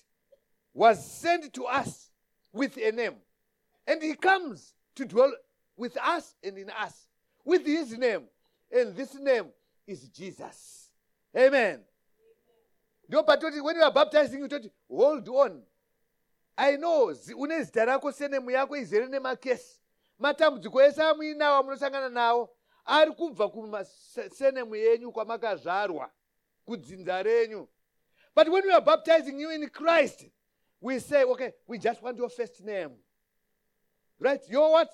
[0.73, 2.11] was sent to us
[2.53, 3.15] with a name.
[3.87, 5.33] And he comes to dwell
[5.77, 7.07] with us and in us
[7.45, 8.25] with his name.
[8.71, 9.47] And this name
[9.87, 10.91] is jesus.
[11.37, 11.81] Amen.
[13.11, 15.63] Ndio patoti when you are baptizing you toti hold on.
[16.57, 19.81] I know une zita rako senemu yako izere nemakesi
[20.19, 22.51] matambudziko ese amuinawo munosangana nawo
[22.89, 26.11] ari kubva kumasenemu yenyu kwamakazvarwa
[26.65, 27.69] kudzinza renyu.
[28.35, 30.25] But when we are baptizing you in christ
[30.81, 32.93] we say okay we just want your first name.
[34.19, 34.41] Right?
[34.49, 34.91] Your what?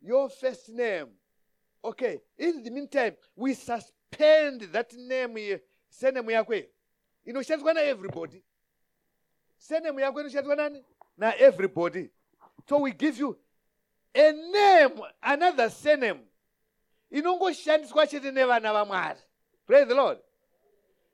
[0.00, 1.06] Your first name.
[1.84, 6.68] Okay in the meantime we suspend that name senemu yako iyi
[7.24, 8.42] inoshandiswa naeverybody.
[9.58, 10.84] Senemu yako inoshandiswa nani?
[11.16, 12.10] Naeverybody.
[12.68, 13.38] So we give you
[14.14, 16.26] a name another senemu
[17.10, 19.20] inongoshandiswa chete nevana vamwari.
[19.66, 20.18] Praise the lord.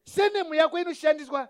[0.05, 1.48] Senemu yako inoshandiswa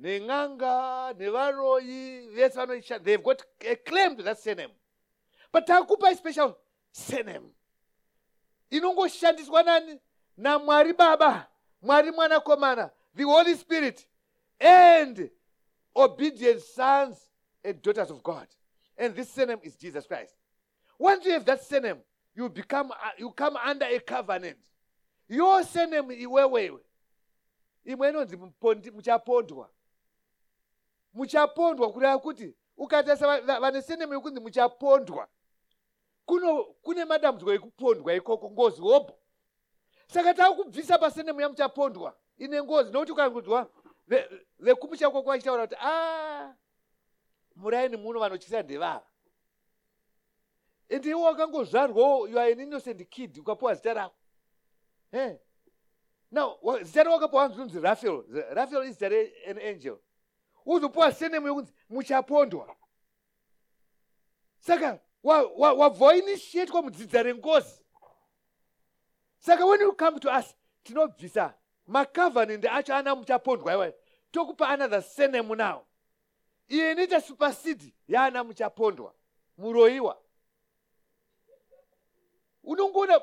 [0.00, 4.72] nen'anga nevaroyi vese vanoisha they've got a claim to that senemu.
[5.52, 6.56] But takupa special
[6.92, 7.50] senemu.
[8.70, 10.00] Inongoshandiswa nani?
[10.36, 11.48] Namwari baba
[11.82, 14.06] mwari mwanakomana the holy spirit
[14.60, 15.30] and
[15.94, 17.28] obedient sons
[17.64, 18.46] and daughters of god.
[18.96, 20.34] And this surname is jesus christ.
[20.98, 21.98] Once you have that surname
[22.34, 24.58] you become uh, you come under a covenant.
[25.28, 26.80] Your surname iwewewe.
[27.84, 28.36] Imwe inonzi
[28.92, 29.70] muchapondwa.
[31.14, 35.28] Muchapondwa kureva kuti ukatarisa va- va- vane senemu yekunzi muchapondwa.
[36.26, 39.18] Kuno kune madambudziko ekupondwa ikoko ngozi hopo
[40.06, 43.70] saka takubvisa pasenemu yamuchapondwa ine ngozi nokuti ukangodzwa
[44.06, 46.54] ve- vekumu chako kwachitaura kuti a
[47.56, 49.06] muraini muno vanotyisa ndevava
[50.88, 54.14] ende iwe wakangozvarwawo you are an innocent kid ukapiwa zita rako.
[55.12, 55.36] Eh.
[56.30, 59.06] now wa- zita rako wakapiwa hanzi unzi rafael rafael is zita
[59.50, 59.98] an angel.
[60.66, 62.76] Uzopiwa senemu yokunzi muchapondwa.
[64.58, 67.82] Saka wabva wa, wabva wainitiatwa mudzidza rengozi
[69.38, 71.54] saka when you come to us tinobvisa
[71.86, 73.94] macovenant acho ana muchapondwa iwayo
[74.30, 75.86] tokupa another senemu now.
[76.68, 79.14] Iyo inoita supersidi yaana muchapondwa
[79.58, 80.22] muroyiwa
[82.64, 83.20] unongoona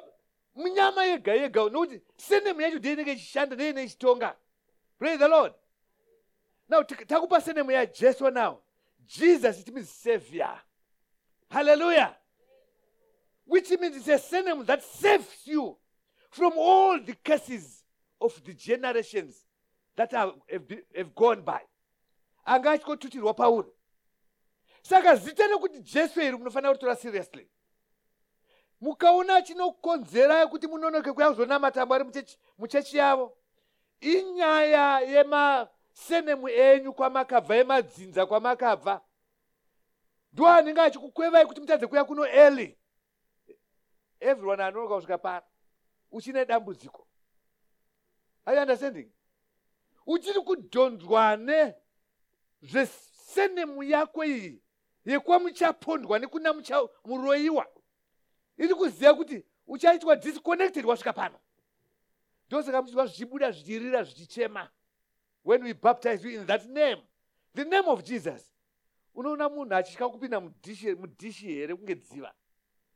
[0.56, 1.70] munyama yega yega.
[1.70, 4.36] Nokuti senemu yacho ndiyo inenge ichishanda ichitonga
[5.00, 5.54] praise the lord.
[6.70, 8.62] Now takupa senemu yajesu now
[9.06, 10.62] jesus it means savior.
[11.50, 12.16] Hallelujah.
[13.46, 15.78] Which means it's a surname that saves you
[16.30, 17.84] from all the curses
[18.22, 19.46] of the generations
[19.96, 20.64] that are, have,
[20.96, 21.62] have gone by.
[22.46, 23.70] Anga achikotutirwa pauri
[24.82, 27.48] saka zita rekuti jesu iri munofanira kutora seriously
[28.82, 32.38] mukaona chinokonzera kuti munonoke kuya kuzonamata mwari muchechi-
[32.98, 33.38] yavo.
[34.02, 39.02] Inyaya yemasenemu enyu kwamakabva emadzinza kwamakabva
[40.34, 42.78] ndo anenge achikukwevai kuti mutadze kuya kuno eli.
[44.20, 45.46] Everyone anonoka kusvika pano.
[46.12, 47.08] Uchine dambudziko.
[48.48, 49.12] You understanding?
[50.06, 51.76] Uchiri kudhonzwa ne
[52.62, 54.62] zvesenemu yako iyi
[55.06, 56.54] yekuva muchapondwa nekuna
[57.06, 57.68] muroyiwa
[58.60, 61.40] iri kuziva kuti uchaitwa disconnected wasvika pano.
[62.48, 64.70] Ndosaka muchizwa zvichibuda zvichirira zvichichema
[65.44, 67.02] when we baptize you in that name
[67.56, 68.52] the name of jesus
[69.16, 72.34] unoona munhu achitya kupinda mudhishi here kunge dziva?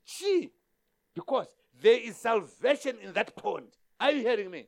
[0.03, 0.51] Chii
[1.15, 1.49] because
[1.81, 3.67] there is salvation in that pond.
[3.99, 4.67] Are you hearing me?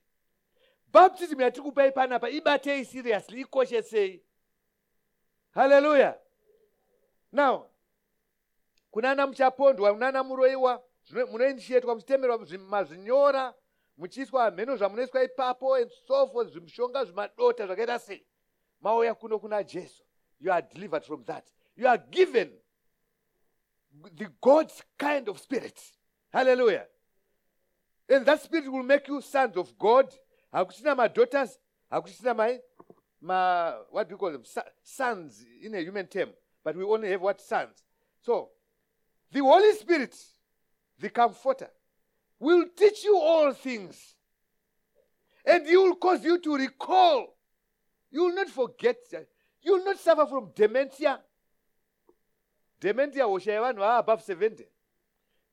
[0.91, 4.21] Baptism yatiri kupai panapa ibatei seriously ikoshesei.
[5.53, 6.17] Haleluya
[7.31, 7.69] now
[8.91, 12.37] kunana muchapondwa kunana muroyiwa muchitemerwa
[12.69, 13.53] mazvinyora
[13.97, 15.83] muchiiswa zvamunoiswa ipapo
[16.43, 18.25] zvimishonga zvimadota zvakaita sei.
[18.81, 20.03] Mauya kuno kuna jesu.
[20.39, 21.45] You are delivered from that.
[21.75, 22.51] You are given
[24.17, 25.79] the god's kind of spirit.
[26.31, 26.87] Hallelujah.
[28.09, 30.13] And that spirit will make you sons of god.
[30.53, 31.57] Hakuchina madaughters
[31.91, 32.59] hakuchina mai
[33.21, 34.43] ma what do you call them?
[34.83, 36.29] Sons in a human term.
[36.63, 37.83] But we only have what sons.
[38.21, 38.49] So
[39.31, 40.15] the holy spirit
[40.99, 41.69] the comforter
[42.39, 44.15] will teach you all things.
[45.45, 47.37] And he will cause you to recall.
[48.11, 48.97] You will not forget
[49.61, 51.19] you will not suffer from dementia.
[52.79, 54.65] Dementia hosha yevanhu vava above 70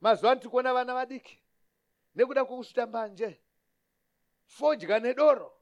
[0.02, 1.38] mazuva ano tiri kuona vana vadiki.
[2.16, 3.40] Nekuda kwokusvita mbanje
[4.46, 5.52] fodya nedoro.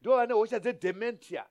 [0.00, 1.46] Ndo vane hosha dzedementia.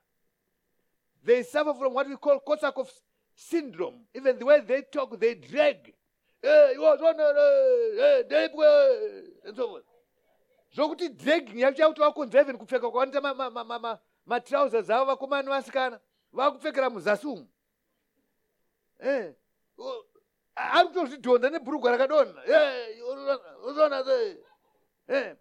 [1.23, 2.91] They suffer from what we call Korsakoff
[3.35, 4.05] syndrome.
[4.13, 5.93] Even the way they talk they drag
[6.41, 8.65] Eh, you was on, eh, eh, ndepwe,
[9.45, 9.85] and so forth
[10.71, 15.99] zvokuti dragging yacho yakuti vakonza even kupfeka kwavanoita matrousers avo vakomani vasikana
[16.31, 17.47] vakupfekera muzasi umu.
[18.99, 19.33] Eh,
[19.77, 20.05] o-
[20.55, 22.43] a- ari kutozvidhonza nebhurugwa rakadonha.
[22.45, 24.37] Eh, unoona- unoona se
[25.07, 25.35] Eh,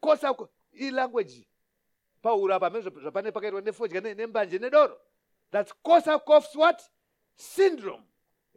[0.00, 1.46] kosa ko- ilanguage
[2.22, 4.98] pauro apa mene zvapane pakaitwa nefodya ne- nembanje nedoro.
[5.52, 6.82] Thats Korsakoff's what?
[7.36, 8.07] Syndrome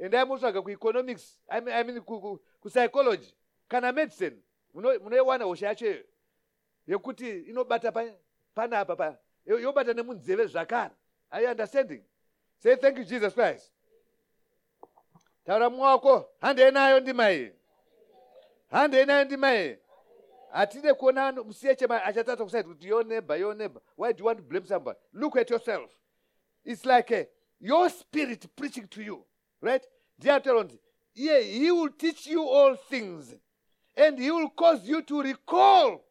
[0.02, 3.34] endai motsvaga kueconomics i mean, I mean ku- ku- kupsychology
[3.68, 4.38] kana medicine.
[4.74, 6.04] Muno- munoiwana hosha yacho iyoyo
[6.88, 8.14] yekuti inobata pa-
[8.56, 10.94] panapa pa yo- yobata nemunzeve zvakare.
[11.30, 12.04] Are you understanding?
[12.60, 13.72] Say thank you jesus christ.
[15.46, 17.52] Taura muwako handei nayo ndima iyi.
[18.72, 19.78] Handei nayo ndima iyi.
[20.52, 24.26] Hatide kuona ano- musiyeche ma- achatata kusaidi kuti your neighbor your neighbor why do you
[24.26, 25.00] want to blame somebody?
[25.14, 25.92] Look at yourself.
[26.66, 27.26] It's like uh,
[27.60, 29.26] your spirit preaching to you
[29.62, 29.84] right?
[30.20, 30.80] Ndiataura kuti
[31.16, 33.36] iye he will teach you all things
[33.96, 36.02] and he will cause you to recall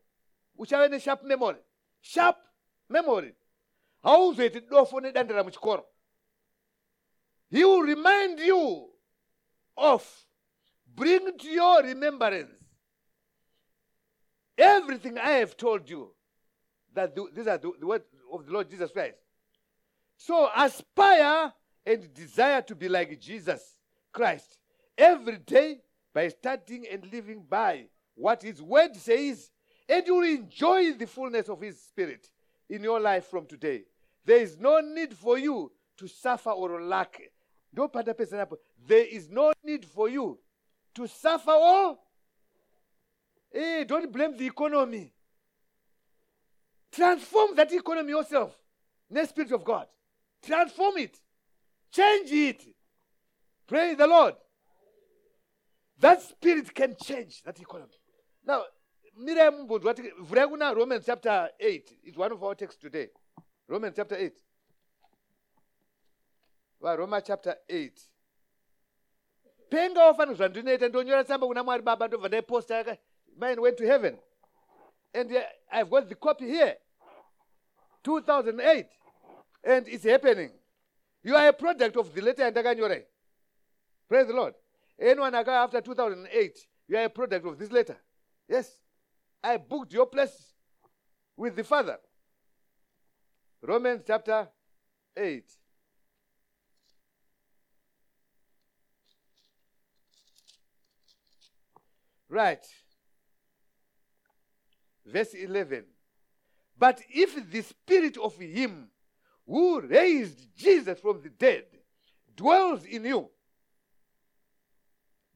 [0.59, 1.59] uchave nesharp memory.
[2.01, 2.37] Sharp
[2.89, 3.35] memory.
[4.05, 5.85] Hauzoiti dofo nedandira muchikoro
[7.51, 8.89] he will remind you
[9.77, 10.27] of
[10.95, 12.53] bring to your remembrance
[14.57, 16.13] everything i have told you
[16.95, 19.17] that the, these are the, the words of the lord jesus christ.
[20.17, 21.53] So aspire
[21.87, 23.77] and desire to be like jesus
[24.13, 24.59] christ
[24.97, 25.79] every day
[26.15, 29.51] by studying and living by what his word says
[29.89, 32.29] and you will enjoy the fullness of his spirit
[32.69, 33.83] in your life from today
[34.25, 37.21] there is no need for you to suffer or lack
[37.73, 40.39] there is no need for you
[40.95, 41.97] to suffer or
[43.53, 45.13] Eh, don't blame the economy.
[46.93, 48.57] Transform that economy yourself.
[49.09, 49.87] in The Spirit of God.
[50.43, 51.19] Transform it.
[51.93, 52.65] Change it.
[53.67, 54.35] Praise the Lord.
[55.99, 57.93] That spirit can change that economy.
[58.47, 58.65] Now,
[59.15, 63.09] kuti vhurai kuna romans chapter 8 is one of our texts today.
[63.69, 64.33] Romans chapter 8
[66.81, 67.91] varoma chapter 8
[69.71, 72.97] penga wafanira zvandinoita ndonyora tsamba kuna mwari baba ndobva ndaiposta
[73.37, 74.19] mine went to heaven.
[75.15, 75.41] And uh,
[75.73, 76.77] i've got the copy here.
[78.05, 78.87] 2008
[79.65, 80.51] and it's happening
[81.23, 83.03] you are a product of the letter yandakanyorai
[84.09, 84.55] praise the lord.
[84.99, 87.97] Anyone after 2008 you are a product of this letter
[88.49, 88.71] yes.
[89.43, 90.53] I booked your place
[91.35, 91.97] with the father.
[93.63, 94.49] Romans chapter
[95.17, 95.45] 8
[102.29, 102.67] right.
[105.07, 105.85] Verse 11
[106.79, 108.89] but if the spirit of him
[109.51, 111.65] who raised jesus from the dead
[112.37, 113.29] dwells in you.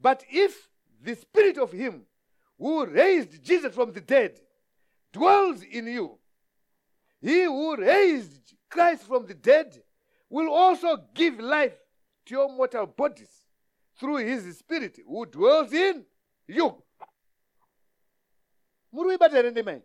[0.01, 0.69] But if
[1.03, 2.07] the spirit of him
[2.57, 4.39] who raised jesus from the dead
[5.13, 6.19] dwells in you
[7.21, 9.83] he who raised christ from the dead
[10.31, 11.77] will also give life
[12.27, 13.33] to your mortal bodies
[13.99, 16.05] through his spirit who dwells in
[16.47, 16.83] you.
[18.93, 19.83] Muri kuibata here ndemai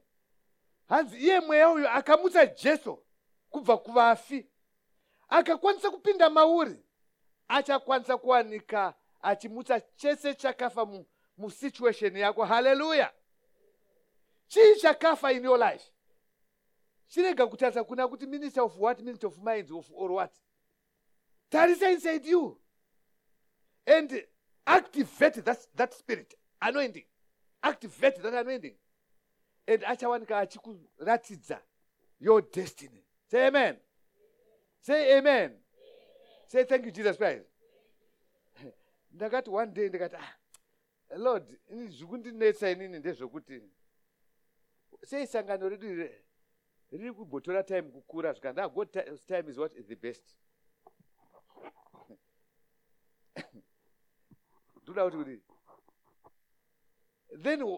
[0.88, 3.00] hanzi iye mweya uyu akamutsa jesu
[3.50, 4.48] kubva kuvafi.
[5.30, 6.86] Akakwanisa kupinda mauri
[7.48, 11.06] achakwanisa kuwanika achimutsa chese chakafa mu-
[11.38, 12.46] musituation yako.
[12.46, 13.14] Haleluya
[14.48, 15.92] chii chakafa in your life?
[17.08, 20.32] Chirega kutarisa kuna kuti minister of what minister of minds of, or what?
[21.50, 22.62] Tarisa inside you
[23.88, 24.24] and
[24.66, 27.06] activate that, that spirit anointing.
[27.64, 28.76] Activate that anointing.
[29.68, 31.62] And achawanika achikuratidza
[32.20, 33.78] your destiny say amen.
[34.82, 35.52] Say amen.
[36.48, 37.46] Say thank you jesus christ.
[39.16, 40.40] Ndakati one day ndikati ah
[41.18, 43.62] lord ini zviri kundinetsa inini ndezvekuti
[45.06, 46.26] sei sangano redu iri
[46.92, 48.92] riri kubhotora time kukura zvikanzi ah, god
[49.28, 50.38] time is what is the best.
[54.84, 55.42] Ndoda kuti kuti
[57.44, 57.78] then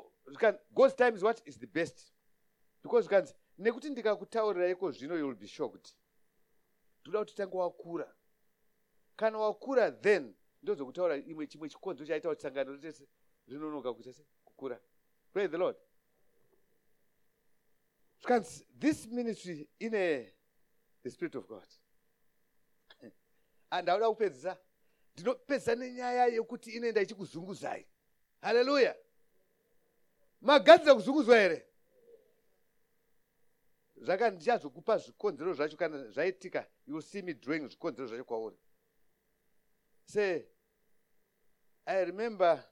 [0.73, 2.13] god's time is what is the best.
[2.83, 5.95] Because zvikanzi nekuti ndikakutauriraiko zvino youll be shocked.
[7.01, 8.15] Ndoda kuti tange wakura.
[9.15, 13.07] Kana wakura then ndozokutaura imwe chimwe chikonzo chaita kuti sangano ritese
[13.47, 14.79] rinonoka kuita se kukura.
[15.33, 15.75] Praise the lord.
[18.19, 20.33] Zvikanzi this ministry ine
[21.03, 21.67] the spirit of god.
[23.69, 24.57] Handauda kupedzisa.
[25.13, 27.85] Ndinopedzisa nenyaya yekuti inoenda ichikuzunguzai.
[28.41, 28.95] Haleluya
[30.41, 31.70] magadzira kuzunguzwa here
[34.01, 36.67] zvaka ndichazokupa zvikonzero zvacho kana zvaitika.
[36.87, 38.57] Youll see me drawing zvikonzero zvacho kwauri.
[40.05, 40.45] Say
[41.85, 42.63] i remember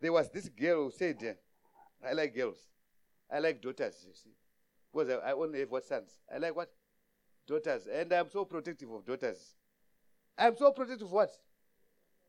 [0.00, 1.38] there was this girl who said
[2.02, 2.70] i like girls.
[3.30, 4.34] I like daughters you see.
[4.92, 6.20] Because I, I only have what sons.
[6.32, 6.70] I like what?
[7.46, 7.86] Daughters.
[7.86, 9.54] And i'm so protective of daughters.
[10.38, 11.30] I'm so protective of what?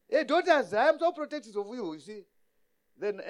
[0.09, 2.21] Hey daughters i am so protective of you you see.
[2.97, 3.21] Then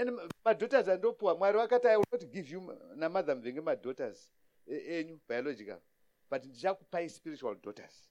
[0.43, 2.61] my daughters and andopuwa mwari vakati i will not give you
[2.95, 4.32] namadha mvenge madaughters
[4.68, 5.82] enyu biological
[6.30, 8.09] but ndichakupai spiritual daughters.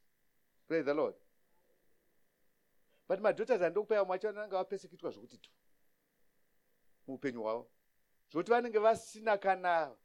[0.68, 1.14] Praise the lord.
[3.08, 5.50] But madaughters andokupai macho anenge vapesekitwa zvokuti tu
[7.06, 7.70] muupenyu hwavo.
[8.30, 9.96] Zvokuti vanenge vasina kana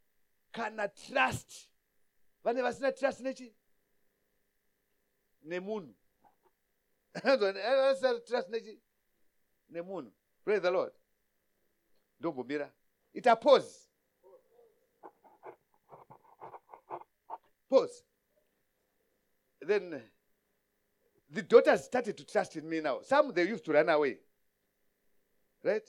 [0.51, 1.69] kana trust.
[2.43, 3.55] Vane vasina trust nechi?
[5.41, 5.95] Nemunhu.
[7.23, 8.81] Vasina trust nechi?
[9.69, 10.11] Nemunhu.
[10.43, 10.93] Praise the lord.
[12.19, 12.73] Ndombomira.
[13.13, 13.88] Ita pause
[17.69, 18.03] pause.
[19.61, 20.01] Then
[21.29, 23.01] the daughters started to trust in me now.
[23.01, 24.17] Some they used to run away.
[25.63, 25.87] Right?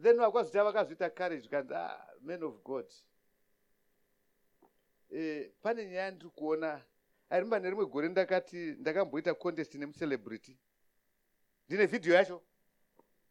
[0.00, 2.86] Then vakwazoita vakazoita courage kanzi ah, man of god.
[5.10, 6.80] Eh, pane nyaya ndiri kuona
[7.30, 10.58] arimba nerimwe gore ndakati ndakamboita contest nemucelebrity.
[11.68, 12.42] Ndine vhidhiyo yacho.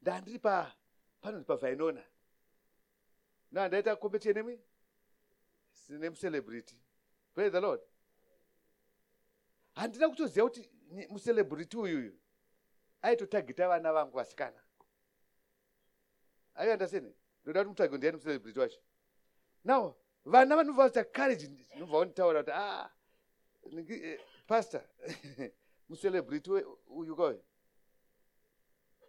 [0.02, 0.76] Ndandiri pa
[1.22, 2.04] panonzi pavhainona
[3.52, 3.96] na ndaita
[5.74, 6.76] competition nemwi nemucelebrity
[7.34, 7.82] praise the lord.
[9.76, 10.70] Handina kutoziva kuti
[11.10, 12.20] mucelebrity uyuyu
[13.02, 14.64] aitotagita vana vangu vasikana.
[16.56, 17.14] Aiandasene
[17.44, 18.80] ndoda kuti mutsvage ndiani mucelebrity wacho.
[19.64, 19.96] Now
[20.26, 22.90] vana vanobva kuita courage nobva vanditaura kuti a
[24.48, 24.82] pastor
[25.90, 26.52] mucelebrity
[26.88, 27.44] uyu kauyu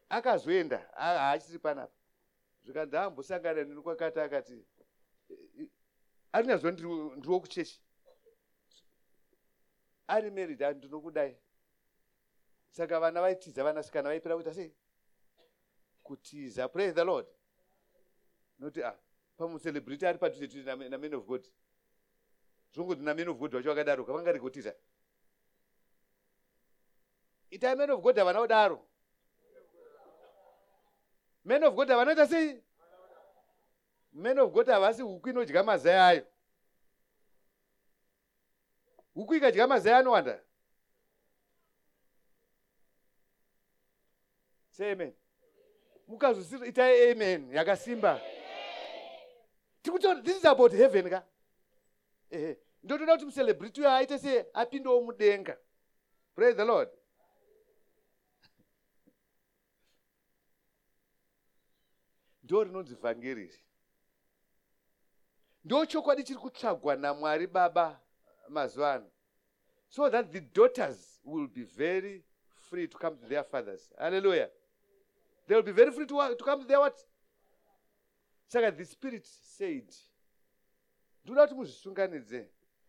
[0.08, 1.92] akazoenda ha- haachiri panapa.
[2.64, 4.64] Zvikanzi ambosangana neni kwakati akati
[6.34, 6.88] arinyazuva ndiri
[7.32, 7.78] wokuchechi
[10.06, 11.36] ari married ani ndinokudai
[12.70, 14.72] saka vana vaitiza vanasikana vaipera kuita sei
[16.02, 17.26] kutiza praise the lord.
[18.58, 18.98] Noti ah
[19.36, 21.44] pamucelebrity ari padhuze tuti naman of god.
[22.74, 24.74] Zvongoti naman of god vacho vakadaro kavangari kutiza
[27.50, 28.78] itai man of god havana kudaro
[31.44, 32.62] man of god havanoita sei
[34.14, 36.26] man of god havasi huku inodya mazai ayo.
[39.14, 40.44] Huku ikadya mazai anowanda?
[44.70, 45.14] Say amen.
[46.08, 48.20] Mukazosira itai amen yakasimba.
[49.82, 51.26] Tikutaura this is about heaven ka?
[52.30, 55.58] Ehe ndotoda kuti mucelebrity uyo aite se apindewo mudenga.
[56.34, 56.88] Praise the lord.
[62.42, 63.54] Ndo rinonzi vhangeri
[65.64, 68.00] ndo chokwadi chiri kutsvagwa namwari baba
[68.48, 69.10] mazuva ano.
[69.88, 73.92] So that the daughters will be very free to come to their fathers.
[73.98, 74.50] Hallelujah.
[75.46, 76.98] They will be very free to, to come to their what?
[78.48, 79.94] Saka the spirit said
[81.24, 82.48] ndoda kuti muzvisunganidze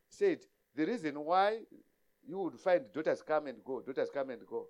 [0.09, 0.45] said
[0.75, 1.65] the reason why
[2.27, 4.67] you would find daughters come and go daughters come and go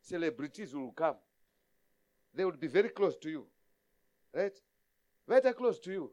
[0.00, 1.16] celebrities will come.
[2.34, 3.46] They would be very close to you.
[4.32, 4.56] Right?
[5.26, 6.12] Very close to you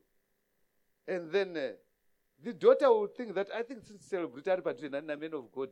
[1.12, 1.72] and then uh,
[2.44, 5.70] the daughter will think that i think since celebrity ari padhuze nani naman of god.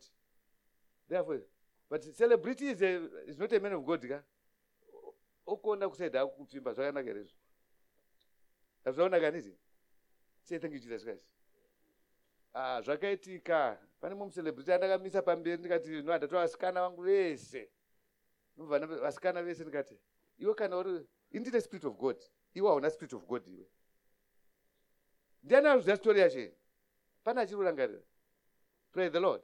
[1.08, 1.42] Therefore
[1.90, 2.92] but celebrity is, a,
[3.28, 4.20] is not a man of god ka?
[5.48, 7.38] Okuona kusaidha kupfimba zvakanaka rezvo
[8.86, 9.56] hazvaonaka niti
[10.44, 11.26] say thank you jesus christ.
[12.54, 13.78] Ah, zvakaitika.
[14.02, 17.70] Pane mumwe mucelebrity andakamisa pamberi ndikati no handatora vasikana vangu vese.
[18.58, 20.00] Vasikana vese ndikati
[20.38, 22.18] iwe kana uri indine spirit of god
[22.54, 23.68] iwe hauna spirit of god iwe
[25.44, 26.52] ndiani anoziva stori yacho
[27.24, 28.02] pane achiri kurangarira
[28.92, 29.42] pray the lord.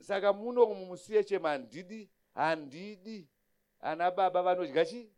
[0.00, 3.28] Saka muno mumusiye chema handidi handidi
[3.80, 5.10] ana baba vanodya chi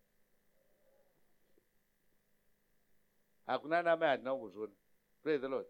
[3.46, 4.34] hakuna ana mai handina
[5.22, 5.66] the lord.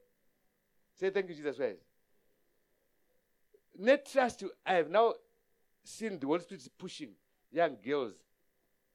[0.94, 1.82] Say thank you jesus christ.
[3.78, 5.14] Netrust i have now
[5.82, 7.14] seen the holy spirit pushing
[7.50, 8.14] young girls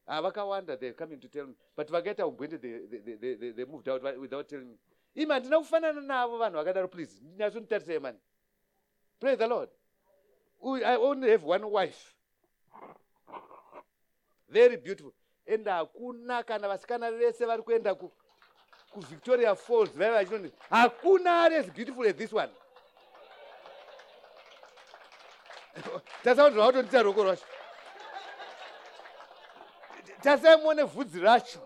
[0.06, 3.64] ah, vakawanda they coming to tell me but vakaita umbwende they, they, they, they, they-
[3.64, 4.76] moved out without telling me.
[5.14, 8.18] Ima handina kufanana navo vanhu vakadaro please ndinyatsonitarisei mani.
[9.20, 9.68] Praise the lord.
[10.84, 12.14] I only have one wife.
[14.48, 15.12] Very beautiful.
[15.46, 18.12] And hakuna kana vasikana vese vari kuenda ku,
[18.92, 22.50] kuvictoria falls vaiva vachinoni hakuna ari as beautiful as this one.
[26.24, 27.44] Tasaundira watondita roko rwacho
[30.22, 31.60] tasaimuone vhudzi racho.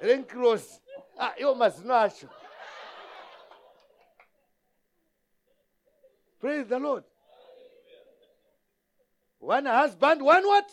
[0.00, 0.80] Renkrosi
[1.18, 2.28] ah, iwo mazino acho.
[6.40, 7.04] Praise the lord.
[9.38, 10.70] One husband one what?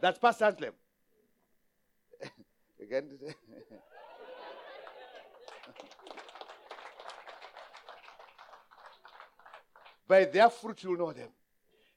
[0.00, 0.72] That's pastor anslem
[2.82, 3.18] Again,
[10.08, 11.30] by their fruit you'll know them.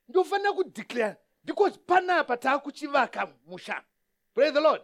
[0.10, 3.82] Ndofanira kudeclare because panapa taakuchivaka musha.
[4.34, 4.82] Praise the lord.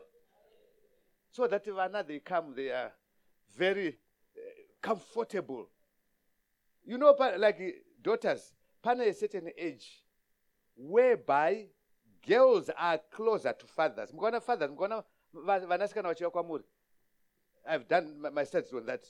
[1.32, 2.91] So that vana they come they are
[3.57, 4.39] very uh,
[4.82, 5.70] comfortable.
[6.86, 7.59] You know like
[8.01, 8.53] daughters
[8.84, 10.03] pane a certain age
[10.76, 11.68] whereby
[12.28, 14.12] girls are closer to fathers.
[14.12, 15.03] Mukaona fathers mukaona
[15.34, 16.64] va- vanasikana vachiva kwamuri
[17.68, 19.03] i've done my, my studies on that.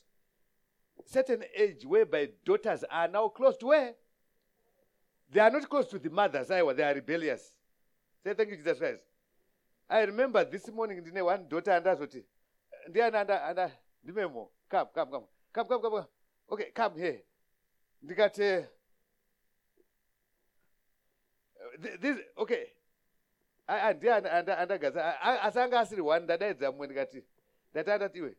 [1.06, 3.96] Certain age whereby daughters are now close to where
[5.32, 6.50] they are not close to the mothers.
[6.50, 7.54] Aiwa they are rebellious.
[8.24, 9.02] Say thank you jesus christ.
[9.90, 12.24] I remember this morning one daughter and andazoti
[12.90, 13.72] ndiani anda anda
[14.04, 15.26] ndimemo come come come.
[15.54, 16.06] Come come come
[16.50, 17.24] okay come here.
[18.04, 18.66] Ndikati
[21.82, 22.66] th- this okay.
[23.96, 26.88] Ndiani anda- andagaza A- a- asi anga asiri one ndadaidza mumwe.
[26.88, 27.24] Ndikati
[27.72, 28.36] ndati andati iwe.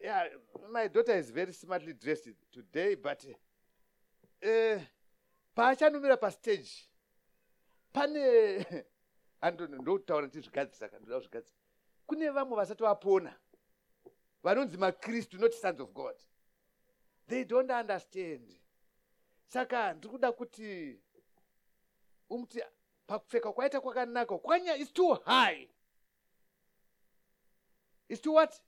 [0.00, 0.28] Yeah
[0.72, 3.24] my daughter is very smartly dressed today but
[4.42, 4.80] uh,
[5.54, 6.70] paachanumira pastage
[7.92, 8.22] pane
[9.80, 11.56] ndokutaura ndizvigadzisa ka ndoda kuzvigadzisa
[12.06, 13.32] kune vamwe vasati vapona
[14.42, 16.14] vanonzi makristu not sons of god.
[17.28, 18.56] They don't understand.
[19.46, 21.00] Saka ndiri kuda kuti
[22.30, 22.62] umuti
[23.06, 25.68] pakupfeka kwaita kwakanaka kwanya is too high.
[28.08, 28.62] Is too what?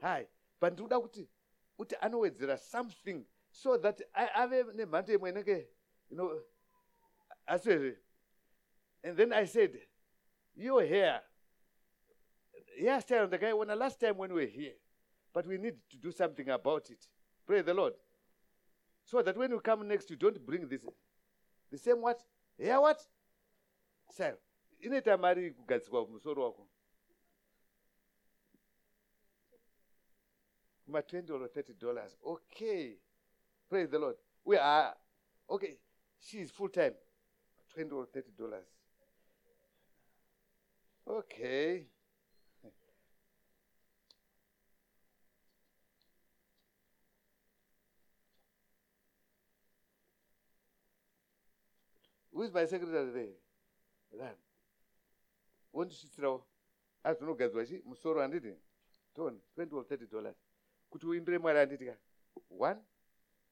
[0.00, 0.26] High.
[0.60, 1.28] But ndiri kuda kuti
[1.76, 5.68] kuti anowedzera something so that ave nemhando imwe inenge
[6.10, 6.32] you know
[7.46, 7.96] I said,
[9.02, 9.72] and then i said
[10.56, 11.20] your hair
[12.80, 14.72] hairstyle the last time when we were here
[15.34, 17.08] but we need to do something about it.
[17.44, 17.94] Praise the lord.
[19.04, 20.80] So that when you come next you don't bring this
[21.70, 22.22] the same what?
[22.58, 23.02] Hair what?
[24.10, 24.38] Style
[24.80, 26.66] inoita mari kugadzikwa musoro wako.
[30.86, 32.16] Kuma 20 or 30 dollars.
[32.24, 32.96] Okay.
[33.68, 34.16] Praise the lord.
[34.44, 34.94] We are
[35.50, 35.78] okay
[36.20, 36.94] she is full time
[37.74, 38.66] 20 or 30 dollars.
[41.06, 41.86] Okay.
[52.32, 54.36] Who is my secretary there ran
[55.72, 56.46] wondisvitsirawo
[57.02, 58.54] azvinogadzirwa chi musoro handiti
[59.14, 60.36] ton 20 or 30 dollars.
[60.90, 61.96] Kuti uimbire mwari handiti ka?
[62.50, 62.76] 1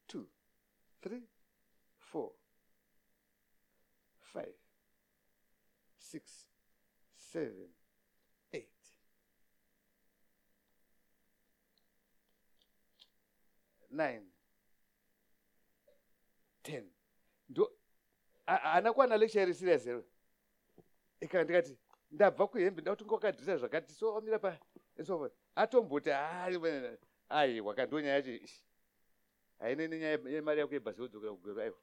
[0.07, 0.25] 2
[1.01, 1.21] 3
[2.13, 2.42] 4
[4.33, 4.53] 5
[5.97, 6.47] 6
[7.17, 7.69] 7
[8.53, 8.67] 8
[13.91, 14.21] 9
[16.63, 16.83] 10
[17.49, 17.71] ndo
[18.45, 20.03] a- haana kuwana lecture iri serious here?
[21.21, 21.77] Ika ndikati
[22.11, 24.59] ndabva kuhembe nda kuti ngokadhisa zvakati so amira pa
[24.97, 25.33] and so forth.
[25.55, 26.97] Atomboti hai wena,
[27.29, 28.63] aiwa kandonyaya yacho ishi.
[29.59, 31.77] Haine nenyaya yemari yako yebhasi wodzokera kugweru aiwa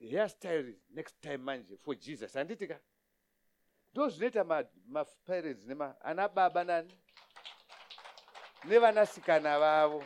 [0.00, 2.34] hairstyle next time manje for jesus.
[2.34, 2.80] Handiti ka?
[3.92, 4.44] Ndo zvinoita
[4.86, 6.98] maparents nema ana baba nani?
[8.64, 10.04] Nevanasikana vavo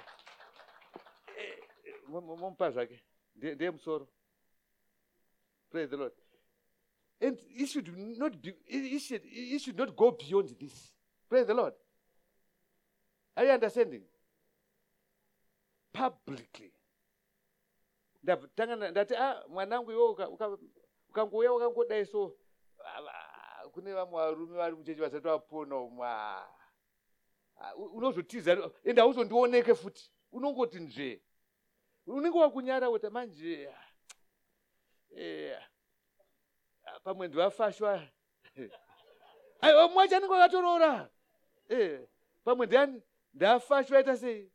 [1.36, 3.00] Eh, eh, mu- mu- mupa zvake
[3.36, 4.08] ndiye ndiye musoro
[5.70, 6.12] praise the lord.
[7.20, 10.94] And he should not be he should, he should not go beyond this.
[11.28, 11.74] Praise the lord.
[13.36, 14.04] Are you understanding?
[15.92, 16.72] Publicly
[18.22, 20.58] ndatanga ndati ah mwanangu iwe uka- uka-
[21.08, 22.36] ukangouya wakangodai so
[23.72, 26.48] kune vamwe varume vari muchechi vasati vapona umwa
[27.76, 31.22] unozotiza ende hauzondioneke futi unongoti nzve
[32.06, 33.68] unenge wakunyara kuti manje
[36.84, 38.02] ah, pamwe ndivafashwa
[39.60, 41.10] aiwa mwacho anenge akatorora
[41.68, 42.08] Eh,
[42.44, 43.02] pamwe ndiani
[43.34, 44.52] ndafachu vaita sei?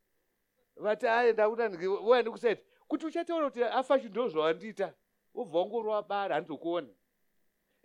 [0.76, 4.94] Vati aenda kuuya ndikuseti kuti uchataura kuti afachu ndo zvawandiita
[5.34, 6.88] ubva wangorova bari handizokuona.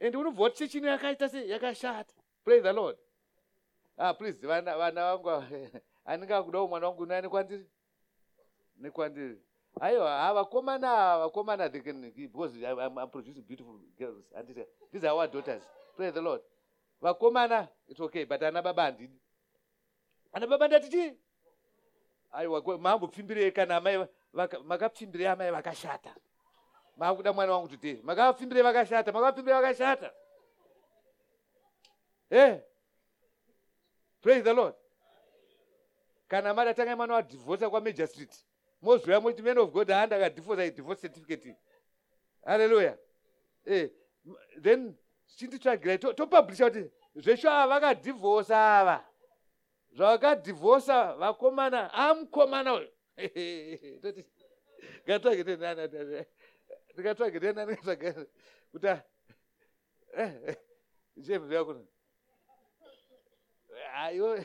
[0.01, 2.15] And unobva wati chechino yakaita sei yakashata.
[2.45, 2.97] Praise the lord.
[3.97, 5.45] Ah please vana vana vangu
[6.05, 7.67] andingakudawo mwana wangu nani kwandiri?
[8.77, 9.39] Nekwandiri
[9.81, 14.25] aiwa vakomana vakomana they can because I'm, I'm producing beautiful girls.
[14.37, 15.63] Anditi these are our daughters.
[15.97, 16.41] Praise the lord.
[17.03, 19.19] Vakomana it's okay but ana baba handidi.
[20.33, 21.13] Ana baba ndati chii?
[22.33, 26.15] Aiwa maambopfimbirei kana amai makapfimbirei amai vakashata.
[26.97, 30.13] Maakuda mwana wangu today makapfimbirei vakashata makapfimbirei vakashata.
[32.31, 32.61] E
[34.21, 34.75] praise the lord.
[36.29, 38.45] Kana madatanga mwana wadhivhosa kwamajor street
[38.83, 41.57] moziva muti man of god haanda akadhivhosa idivorce certificate.
[42.45, 42.99] Halleluya
[43.67, 43.91] e
[44.63, 44.95] then
[45.37, 49.05] chinditsvagirai topublisha kuti zvesho ava vakadhivhosa ava.
[49.97, 52.89] Zvavakadhivhosa vakomana amukomana uyu
[56.95, 58.11] ndikatsvagirendikatsvaga
[58.73, 58.89] kuti
[61.27, 61.87] chemvyakuno
[63.95, 64.45] aiwo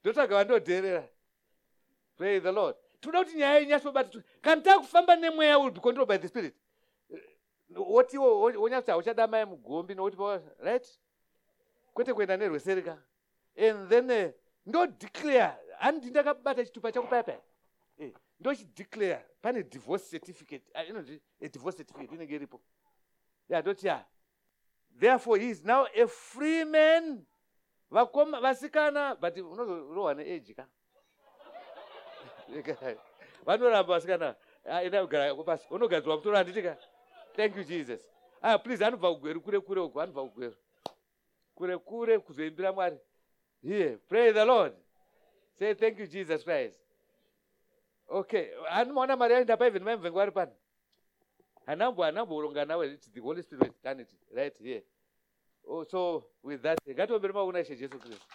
[0.00, 1.08] ndotsvaga vandodherera
[2.16, 6.28] pray the lord toda kuti nyaya inyatsobata kana takufamba nemweya will be controlled by the
[6.28, 6.54] spirit
[7.70, 10.16] wotiwo wonyatsa uchada mai mugombi nokuti
[10.58, 11.00] right
[11.94, 13.02] kwete kuenda nerweserika
[13.56, 14.30] and then uh,
[14.66, 17.40] ndodeclare handi ndakabata chitupa changu paya paya
[17.98, 20.64] eh, ndochideclare pane divorce certificate.
[20.74, 22.60] Ah, inonzi divorce certificate inenge iripo.
[23.48, 24.04] Ya ndoti ya.
[24.98, 27.26] Therefore he is now a free man.
[27.90, 30.66] Vakoma vasikana but unozorohwa neage ka?
[33.46, 34.36] Vanoramba vasikana.
[34.64, 36.76] Enda kugara pasi unogadzwa mutoro handitika
[37.36, 38.00] thank you jesus.
[38.42, 40.56] Ah please anobva kugweru kure kure uku anobva kugweru.
[41.54, 42.98] Kure kure kuzoimbira mwari.
[43.62, 44.72] Here pray the lord
[45.60, 46.80] say thank you jesus christ.
[48.08, 50.52] Okay hanimaona mari yaenda paivhen maimvengo vari pano?
[51.66, 54.82] Hanambo hanamboronga nawe its the holy spirit has done it right here.
[55.68, 58.26] Oh, so with that ngatiomberi mauna ishe jesu kristu.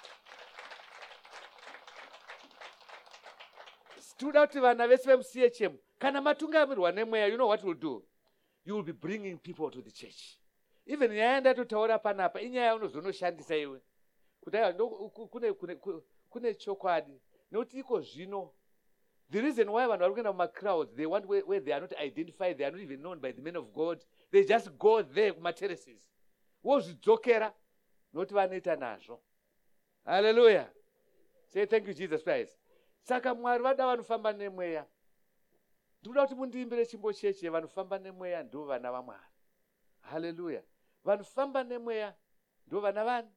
[4.18, 8.04] Tinoda kuti vana vese vemuchm kana matungamirwa nemweya you know what will do?
[8.66, 10.40] You will be bringing people to the church.
[10.86, 13.82] Even nyaya yandatotaura panapa inyaya yaunozonoshandisa iwe.
[14.42, 14.74] Kuti aiwa
[15.30, 15.54] kune
[16.54, 17.22] chokwadi.
[17.52, 18.52] Nekuti iko zvino.
[19.30, 22.58] The reason why vanhu vari kuenda mumacrowds they want where, where they are not identified
[22.58, 24.04] they are not even known by the men of god.
[24.32, 26.08] They just go there kumaterraces
[26.64, 27.54] wozvidzokera
[28.14, 29.22] nokuti vanoita nazvo.
[30.06, 30.70] Halleluya
[31.48, 32.58] say thank you jesus christ.
[33.02, 34.86] Saka mwari vada vanofamba nemweya.
[36.02, 39.34] Ndinoda kuti mundiimbire chimbo cheche vanofamba nemweya ndo vana vamwari.
[40.02, 40.64] Halleluya
[41.04, 42.16] vanofamba nemweya
[42.68, 43.30] ndo vana vani.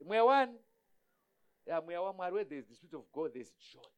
[0.00, 0.58] Mweya wani
[1.84, 3.90] mweya wamwari where there is the spirit of god there is joy.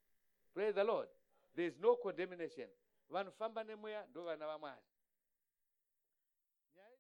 [0.54, 1.08] Praise the lord.
[1.54, 2.68] There is no condemnation.
[3.10, 4.82] Vanofamba ndo vana vamwari